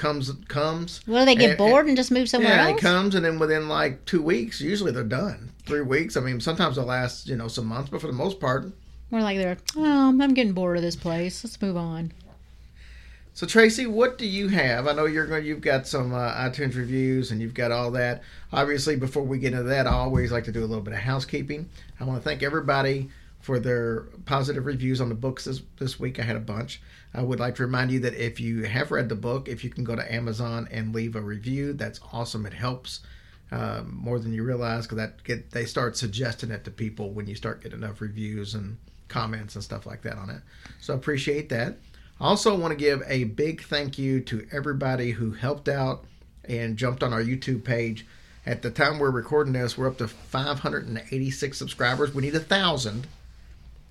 comes, 0.00 0.32
comes. 0.48 1.00
Well, 1.06 1.24
they 1.24 1.36
get 1.36 1.50
And- 1.50 1.58
bored 1.58 1.86
and 1.86 1.96
just 1.96 2.10
move 2.10 2.28
somewhere 2.28 2.54
yeah, 2.54 2.68
else. 2.68 2.78
it 2.78 2.82
comes, 2.82 3.14
and 3.14 3.24
then 3.24 3.38
within 3.38 3.68
like 3.68 4.04
two 4.06 4.22
weeks, 4.22 4.60
usually 4.60 4.90
they're 4.90 5.04
done. 5.04 5.50
Three 5.66 5.82
weeks. 5.82 6.16
I 6.16 6.20
mean, 6.20 6.40
sometimes 6.40 6.76
they'll 6.76 6.84
last, 6.86 7.28
you 7.28 7.36
know, 7.36 7.46
some 7.46 7.66
months, 7.66 7.90
but 7.90 8.00
for 8.00 8.08
the 8.08 8.12
most 8.12 8.40
part. 8.40 8.66
More 9.10 9.20
like 9.22 9.38
they're, 9.38 9.58
oh, 9.76 10.08
I'm 10.08 10.34
getting 10.34 10.52
bored 10.52 10.76
of 10.76 10.82
this 10.82 10.96
place. 10.96 11.44
Let's 11.44 11.60
move 11.62 11.76
on. 11.76 12.12
So 13.34 13.46
Tracy, 13.46 13.86
what 13.86 14.18
do 14.18 14.26
you 14.26 14.48
have? 14.48 14.86
I 14.86 14.92
know 14.92 15.06
you're 15.06 15.26
going. 15.26 15.44
You've 15.46 15.60
got 15.60 15.86
some 15.86 16.12
uh, 16.12 16.32
iTunes 16.34 16.76
reviews, 16.76 17.30
and 17.30 17.40
you've 17.40 17.54
got 17.54 17.70
all 17.72 17.90
that. 17.92 18.22
Obviously, 18.52 18.96
before 18.96 19.22
we 19.22 19.38
get 19.38 19.52
into 19.52 19.62
that, 19.64 19.86
I 19.86 19.90
always 19.92 20.32
like 20.32 20.44
to 20.44 20.52
do 20.52 20.60
a 20.60 20.66
little 20.66 20.82
bit 20.82 20.92
of 20.94 21.00
housekeeping. 21.00 21.68
I 22.00 22.04
want 22.04 22.20
to 22.22 22.28
thank 22.28 22.42
everybody 22.42 23.08
for 23.40 23.58
their 23.58 24.00
positive 24.26 24.66
reviews 24.66 25.00
on 25.00 25.08
the 25.08 25.14
books 25.14 25.44
this 25.44 25.62
this 25.78 25.98
week. 25.98 26.18
I 26.18 26.22
had 26.22 26.36
a 26.36 26.40
bunch. 26.40 26.82
I 27.12 27.22
would 27.22 27.40
like 27.40 27.56
to 27.56 27.62
remind 27.62 27.90
you 27.90 28.00
that 28.00 28.14
if 28.14 28.38
you 28.38 28.62
have 28.64 28.90
read 28.90 29.08
the 29.08 29.16
book, 29.16 29.48
if 29.48 29.64
you 29.64 29.70
can 29.70 29.82
go 29.84 29.96
to 29.96 30.14
Amazon 30.14 30.68
and 30.70 30.94
leave 30.94 31.16
a 31.16 31.20
review, 31.20 31.72
that's 31.72 32.00
awesome. 32.12 32.46
It 32.46 32.52
helps 32.52 33.00
um, 33.50 33.98
more 34.00 34.20
than 34.20 34.32
you 34.32 34.44
realize 34.44 34.86
because 34.86 34.98
that 34.98 35.24
get 35.24 35.50
they 35.50 35.64
start 35.64 35.96
suggesting 35.96 36.50
it 36.50 36.64
to 36.64 36.70
people 36.70 37.10
when 37.10 37.26
you 37.26 37.34
start 37.34 37.62
getting 37.62 37.82
enough 37.82 38.00
reviews 38.00 38.54
and 38.54 38.76
comments 39.08 39.56
and 39.56 39.64
stuff 39.64 39.86
like 39.86 40.02
that 40.02 40.16
on 40.16 40.30
it. 40.30 40.40
So 40.80 40.94
appreciate 40.94 41.48
that. 41.48 41.76
I 42.20 42.26
also 42.26 42.56
want 42.56 42.72
to 42.72 42.76
give 42.76 43.02
a 43.06 43.24
big 43.24 43.62
thank 43.62 43.98
you 43.98 44.20
to 44.20 44.46
everybody 44.52 45.12
who 45.12 45.32
helped 45.32 45.68
out 45.68 46.04
and 46.44 46.76
jumped 46.76 47.02
on 47.02 47.12
our 47.12 47.22
YouTube 47.22 47.64
page. 47.64 48.06
At 48.46 48.62
the 48.62 48.70
time 48.70 48.98
we're 48.98 49.10
recording 49.10 49.52
this, 49.52 49.76
we're 49.76 49.88
up 49.88 49.98
to 49.98 50.08
586 50.08 51.58
subscribers. 51.58 52.14
We 52.14 52.22
need 52.22 52.34
a 52.34 52.40
thousand. 52.40 53.06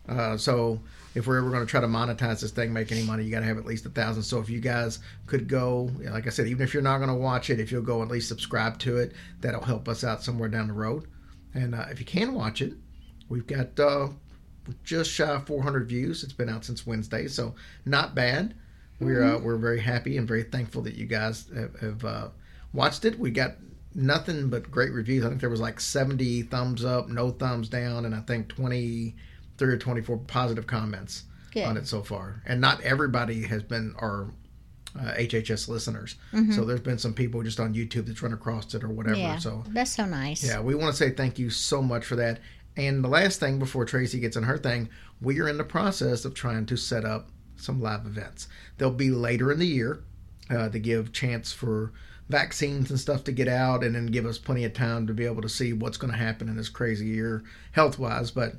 Uh, 0.08 0.38
so 0.38 0.80
if 1.16 1.28
we're 1.28 1.38
ever 1.38 1.50
going 1.50 1.66
to 1.66 1.70
try 1.70 1.82
to 1.82 1.88
monetize 1.88 2.42
this 2.42 2.52
thing, 2.52 2.72
make 2.72 2.92
any 2.92 3.04
money, 3.04 3.24
you 3.24 3.32
got 3.32 3.40
to 3.40 3.46
have 3.46 3.58
at 3.58 3.66
least 3.66 3.86
a 3.86 3.90
thousand. 3.90 4.24
So 4.24 4.40
if 4.40 4.50
you 4.50 4.60
guys 4.60 5.00
could 5.26 5.48
go, 5.48 5.90
like 6.04 6.28
I 6.28 6.30
said, 6.30 6.48
even 6.48 6.64
if 6.64 6.74
you're 6.74 6.84
not 6.84 6.98
going 6.98 7.10
to 7.10 7.16
watch 7.16 7.50
it, 7.50 7.60
if 7.60 7.72
you'll 7.72 7.82
go 7.82 8.02
at 8.04 8.10
least 8.10 8.28
subscribe 8.28 8.78
to 8.80 8.98
it, 8.98 9.14
that'll 9.42 9.64
help 9.64 9.88
us 9.88 10.04
out 10.04 10.24
somewhere 10.24 10.50
down 10.50 10.68
the 10.68 10.74
road. 10.74 11.08
And 11.54 11.74
uh, 11.74 11.86
if 11.90 12.00
you 12.00 12.06
can 12.06 12.34
watch 12.34 12.62
it, 12.62 12.74
we've 13.28 13.48
got 13.48 13.80
uh, 13.80 14.10
just 14.84 15.12
shy 15.12 15.28
of 15.28 15.48
400 15.48 15.88
views. 15.88 16.24
It's 16.24 16.34
been 16.34 16.50
out 16.50 16.66
since 16.66 16.86
Wednesday, 16.86 17.28
so 17.28 17.56
not 17.86 18.14
bad. 18.14 18.56
We're 19.00 19.24
uh, 19.24 19.40
we're 19.40 19.56
very 19.56 19.80
happy 19.80 20.18
and 20.18 20.28
very 20.28 20.44
thankful 20.44 20.82
that 20.82 20.96
you 20.96 21.06
guys 21.06 21.50
have, 21.56 21.80
have 21.80 22.06
uh, 22.06 22.28
watched 22.74 23.06
it. 23.06 23.18
We 23.18 23.32
got 23.32 23.56
nothing 23.96 24.50
but 24.50 24.70
great 24.70 24.92
reviews. 24.92 25.26
I 25.26 25.30
think 25.30 25.40
there 25.40 25.50
was 25.50 25.62
like 25.62 25.80
70 25.80 26.44
thumbs 26.44 26.84
up, 26.84 27.08
no 27.08 27.32
thumbs 27.32 27.70
down, 27.70 28.06
and 28.06 28.14
I 28.14 28.20
think 28.20 28.50
23 29.60 29.74
or 29.74 29.78
24 29.78 30.18
positive 30.28 30.68
comments 30.68 31.24
Good. 31.52 31.66
on 31.66 31.78
it 31.78 31.88
so 31.88 32.02
far. 32.02 32.42
And 32.46 32.62
not 32.62 32.82
everybody 32.82 33.44
has 33.44 33.64
been 33.64 33.94
our 34.00 34.28
uh, 35.00 35.14
HHS 35.14 35.68
listeners. 35.68 36.16
So 36.56 36.66
there's 36.66 36.80
been 36.80 36.98
some 36.98 37.14
people 37.14 37.44
just 37.44 37.60
on 37.60 37.76
YouTube 37.76 38.08
that's 38.08 38.24
run 38.24 38.34
across 38.34 38.74
it 38.74 38.84
or 38.84 38.90
whatever. 38.90 39.18
Mm-hmm. 39.18 39.28
Yeah, 39.28 39.38
So 39.38 39.64
that's 39.68 39.92
so 39.92 40.06
nice. 40.06 40.44
yeah, 40.44 40.60
we 40.62 40.74
want 40.76 40.96
to 40.96 40.98
say 40.98 41.12
thank 41.12 41.38
you 41.38 41.50
so 41.50 41.82
much 41.82 42.06
for 42.06 42.16
that. 42.16 42.40
And 42.76 43.04
the 43.04 43.10
last 43.10 43.40
thing 43.40 43.60
before 43.60 43.86
Tracy 43.86 44.20
gets 44.20 44.38
in 44.38 44.44
her 44.44 44.58
thing, 44.58 44.90
we 45.22 45.40
are 45.42 45.50
in 45.50 45.58
the 45.58 45.64
process 45.64 46.26
of 46.26 46.34
trying 46.34 46.66
to 46.68 46.78
set 46.78 47.06
up 47.06 47.30
some 47.58 47.82
live 47.82 48.06
events. 48.06 48.48
They'll 48.78 48.92
be 48.92 49.12
later 49.12 49.52
in 49.52 49.60
the 49.60 49.68
year 49.68 50.04
uh, 50.50 50.70
to 50.70 50.80
give 50.80 51.12
chance 51.12 51.52
for 51.52 51.92
vaccines 52.30 52.90
and 52.90 53.00
stuff 53.00 53.24
to 53.26 53.32
get 53.32 53.48
out 53.48 53.84
and 53.84 53.96
then 53.96 54.06
give 54.08 54.26
us 54.26 54.38
plenty 54.38 54.64
of 54.64 54.74
time 54.74 55.08
to 55.08 55.14
be 55.14 55.26
able 55.26 55.42
to 55.42 55.50
see 55.50 55.74
what's 55.74 55.98
going 55.98 56.12
to 56.14 56.18
happen 56.18 56.48
in 56.48 56.56
this 56.56 56.70
crazy 56.70 57.08
year 57.08 57.44
health 57.74 58.00
wise. 58.00 58.32
But 58.32 58.56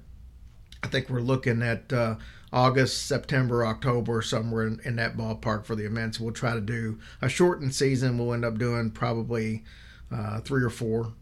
I 0.82 0.88
think 0.88 1.08
we're 1.08 1.20
looking 1.20 1.62
at 1.62 1.92
uh, 1.92 2.16
August, 2.52 3.06
September, 3.06 3.64
October, 3.64 4.22
somewhere 4.22 4.66
in, 4.66 4.80
in 4.84 4.96
that 4.96 5.16
ballpark 5.16 5.64
for 5.64 5.76
the 5.76 5.86
events. 5.86 6.18
We'll 6.18 6.32
try 6.32 6.54
to 6.54 6.60
do 6.60 6.98
a 7.20 7.28
shortened 7.28 7.74
season. 7.74 8.18
We'll 8.18 8.34
end 8.34 8.44
up 8.44 8.58
doing 8.58 8.90
probably 8.90 9.64
uh, 10.10 10.40
three 10.40 10.62
or 10.62 10.70
four. 10.70 11.12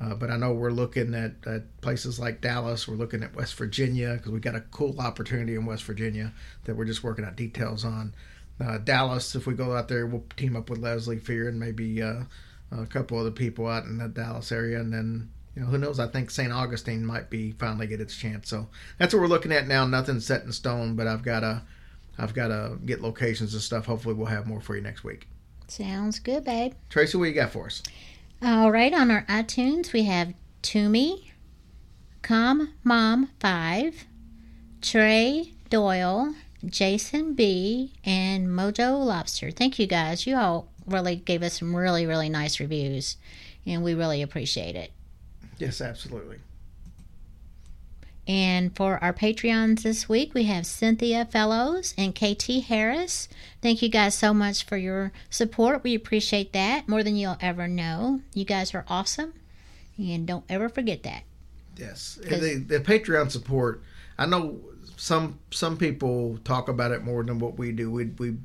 Uh, 0.00 0.14
but 0.14 0.30
I 0.30 0.36
know 0.36 0.52
we're 0.52 0.70
looking 0.70 1.14
at, 1.14 1.34
at 1.46 1.80
places 1.80 2.18
like 2.18 2.40
Dallas. 2.40 2.88
We're 2.88 2.96
looking 2.96 3.22
at 3.22 3.36
West 3.36 3.54
Virginia 3.54 4.14
because 4.14 4.32
we 4.32 4.40
got 4.40 4.56
a 4.56 4.60
cool 4.72 4.98
opportunity 5.00 5.54
in 5.54 5.64
West 5.64 5.84
Virginia 5.84 6.32
that 6.64 6.74
we're 6.74 6.86
just 6.86 7.04
working 7.04 7.24
out 7.24 7.36
details 7.36 7.84
on. 7.84 8.12
Uh, 8.60 8.78
Dallas, 8.78 9.36
if 9.36 9.46
we 9.46 9.54
go 9.54 9.76
out 9.76 9.86
there, 9.88 10.06
we'll 10.06 10.24
team 10.36 10.56
up 10.56 10.70
with 10.70 10.80
Leslie 10.80 11.18
Fear 11.18 11.48
and 11.48 11.60
maybe 11.60 12.02
uh, 12.02 12.22
a 12.72 12.86
couple 12.86 13.18
other 13.18 13.30
people 13.30 13.68
out 13.68 13.84
in 13.84 13.98
the 13.98 14.08
Dallas 14.08 14.50
area, 14.50 14.80
and 14.80 14.92
then 14.92 15.30
you 15.54 15.62
know 15.62 15.68
who 15.68 15.78
knows? 15.78 15.98
I 15.98 16.06
think 16.06 16.30
St. 16.30 16.52
Augustine 16.52 17.04
might 17.04 17.28
be 17.28 17.52
finally 17.52 17.86
get 17.86 18.00
its 18.00 18.16
chance. 18.16 18.48
So 18.48 18.68
that's 18.98 19.12
what 19.12 19.20
we're 19.20 19.28
looking 19.28 19.52
at 19.52 19.66
now. 19.66 19.86
Nothing's 19.86 20.26
set 20.26 20.44
in 20.44 20.52
stone, 20.52 20.96
but 20.96 21.06
I've 21.06 21.22
got 21.22 21.40
to 21.40 21.62
I've 22.18 22.34
got 22.34 22.48
to 22.48 22.78
get 22.84 23.00
locations 23.00 23.54
and 23.54 23.62
stuff. 23.62 23.86
Hopefully, 23.86 24.14
we'll 24.14 24.26
have 24.26 24.46
more 24.46 24.60
for 24.60 24.76
you 24.76 24.82
next 24.82 25.04
week. 25.04 25.28
Sounds 25.68 26.18
good, 26.18 26.44
babe. 26.44 26.74
Tracy, 26.90 27.16
what 27.16 27.24
you 27.24 27.34
got 27.34 27.50
for 27.50 27.66
us? 27.66 27.82
All 28.42 28.70
right, 28.70 28.92
on 28.92 29.10
our 29.10 29.24
iTunes, 29.26 29.92
we 29.92 30.04
have 30.04 30.34
Toomey, 30.60 31.32
Com 32.20 32.74
Mom 32.84 33.30
5, 33.40 34.04
Trey 34.82 35.52
Doyle, 35.70 36.34
Jason 36.64 37.34
B, 37.34 37.92
and 38.04 38.48
Mojo 38.48 39.04
Lobster. 39.04 39.50
Thank 39.50 39.78
you 39.78 39.86
guys. 39.86 40.26
You 40.26 40.36
all 40.36 40.68
really 40.86 41.16
gave 41.16 41.42
us 41.42 41.58
some 41.58 41.74
really, 41.74 42.04
really 42.04 42.28
nice 42.28 42.60
reviews, 42.60 43.16
and 43.64 43.82
we 43.82 43.94
really 43.94 44.22
appreciate 44.22 44.76
it. 44.76 44.92
Yes, 45.58 45.80
absolutely. 45.80 46.38
And 48.26 48.74
for 48.76 49.02
our 49.02 49.12
Patreons 49.12 49.82
this 49.82 50.08
week, 50.08 50.32
we 50.32 50.44
have 50.44 50.64
Cynthia 50.64 51.24
Fellows 51.24 51.92
and 51.98 52.14
KT 52.14 52.64
Harris. 52.68 53.28
Thank 53.60 53.82
you 53.82 53.88
guys 53.88 54.14
so 54.14 54.32
much 54.32 54.64
for 54.64 54.76
your 54.76 55.12
support. 55.28 55.82
We 55.82 55.94
appreciate 55.96 56.52
that 56.52 56.88
more 56.88 57.02
than 57.02 57.16
you'll 57.16 57.36
ever 57.40 57.66
know. 57.66 58.20
You 58.32 58.44
guys 58.44 58.74
are 58.74 58.84
awesome. 58.86 59.34
And 59.98 60.26
don't 60.26 60.44
ever 60.48 60.68
forget 60.68 61.02
that. 61.02 61.24
Yes, 61.76 62.18
the, 62.22 62.64
the 62.66 62.80
Patreon 62.80 63.30
support. 63.30 63.82
I 64.18 64.26
know 64.26 64.60
some 64.96 65.40
some 65.50 65.76
people 65.76 66.38
talk 66.44 66.68
about 66.68 66.92
it 66.92 67.02
more 67.02 67.24
than 67.24 67.38
what 67.40 67.58
we 67.58 67.72
do. 67.72 67.90
We 67.90 68.04
we 68.04 68.36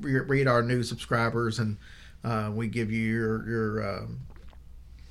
read 0.00 0.46
our 0.46 0.62
new 0.62 0.82
subscribers 0.82 1.58
and 1.58 1.76
uh, 2.24 2.50
we 2.54 2.68
give 2.68 2.90
you 2.90 3.02
your 3.02 3.48
your 3.48 3.82
uh, 3.82 4.06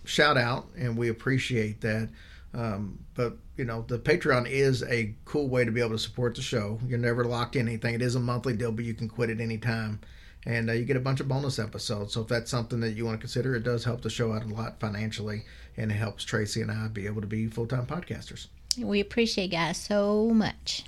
shout 0.06 0.38
out, 0.38 0.68
and 0.78 0.98
we 0.98 1.10
appreciate 1.10 1.82
that. 1.82 2.10
Um, 2.54 3.00
but 3.16 3.38
you 3.58 3.66
know, 3.66 3.84
the 3.88 4.00
Patreon 4.00 4.50
is 4.50 4.84
a 4.84 5.14
cool 5.26 5.48
way 5.50 5.66
to 5.66 5.72
be 5.72 5.82
able 5.82 5.92
to 5.92 6.00
support 6.00 6.36
the 6.36 6.42
show. 6.42 6.80
You're 6.88 7.00
never 7.00 7.26
locked 7.26 7.56
in 7.56 7.68
anything. 7.68 7.96
It 7.96 8.02
is 8.02 8.16
a 8.16 8.20
monthly 8.20 8.54
deal, 8.56 8.72
but 8.72 8.86
you 8.86 8.94
can 8.94 9.10
quit 9.10 9.30
at 9.30 9.42
any 9.42 9.58
time, 9.58 10.00
and 10.46 10.70
uh, 10.70 10.74
you 10.74 10.86
get 10.86 10.98
a 10.98 11.02
bunch 11.02 11.20
of 11.20 11.28
bonus 11.28 11.60
episodes. 11.60 12.14
So 12.14 12.22
if 12.22 12.28
that's 12.28 12.50
something 12.50 12.80
that 12.80 12.92
you 12.92 13.06
want 13.06 13.18
to 13.20 13.22
consider, 13.22 13.56
it 13.56 13.64
does 13.64 13.84
help 13.84 14.02
the 14.02 14.10
show 14.10 14.32
out 14.32 14.44
a 14.44 14.48
lot 14.48 14.80
financially, 14.80 15.44
and 15.78 15.92
it 15.92 15.96
helps 15.96 16.24
Tracy 16.24 16.62
and 16.62 16.72
I 16.72 16.88
be 16.88 17.08
able 17.08 17.22
to 17.22 17.28
be 17.28 17.48
full 17.48 17.68
time 17.68 17.86
podcasters. 17.86 18.48
We 18.78 19.00
appreciate 19.00 19.52
guys 19.52 19.78
so 19.78 20.30
much. 20.30 20.84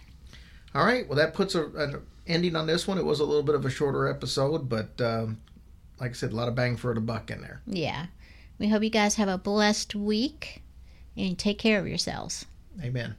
All 0.76 0.86
right, 0.86 1.08
well 1.08 1.18
that 1.18 1.34
puts 1.34 1.56
a, 1.56 1.66
an 1.68 2.02
ending 2.28 2.56
on 2.56 2.68
this 2.68 2.88
one. 2.88 2.98
It 2.98 3.06
was 3.06 3.20
a 3.20 3.26
little 3.26 3.44
bit 3.44 3.56
of 3.56 3.66
a 3.66 3.70
shorter 3.70 4.08
episode, 4.08 4.70
but 4.70 5.00
um, 5.02 5.40
like 6.00 6.12
I 6.12 6.14
said, 6.14 6.32
a 6.32 6.36
lot 6.36 6.48
of 6.48 6.56
bang 6.56 6.78
for 6.78 6.94
the 6.94 7.02
buck 7.02 7.32
in 7.32 7.42
there. 7.42 7.62
Yeah. 7.66 8.08
We 8.60 8.70
hope 8.70 8.84
you 8.84 8.90
guys 8.90 9.16
have 9.16 9.28
a 9.28 9.38
blessed 9.38 9.96
week 9.96 10.64
and 11.16 11.38
take 11.38 11.60
care 11.60 11.80
of 11.80 11.88
yourselves. 11.88 12.46
Amen. 12.82 13.16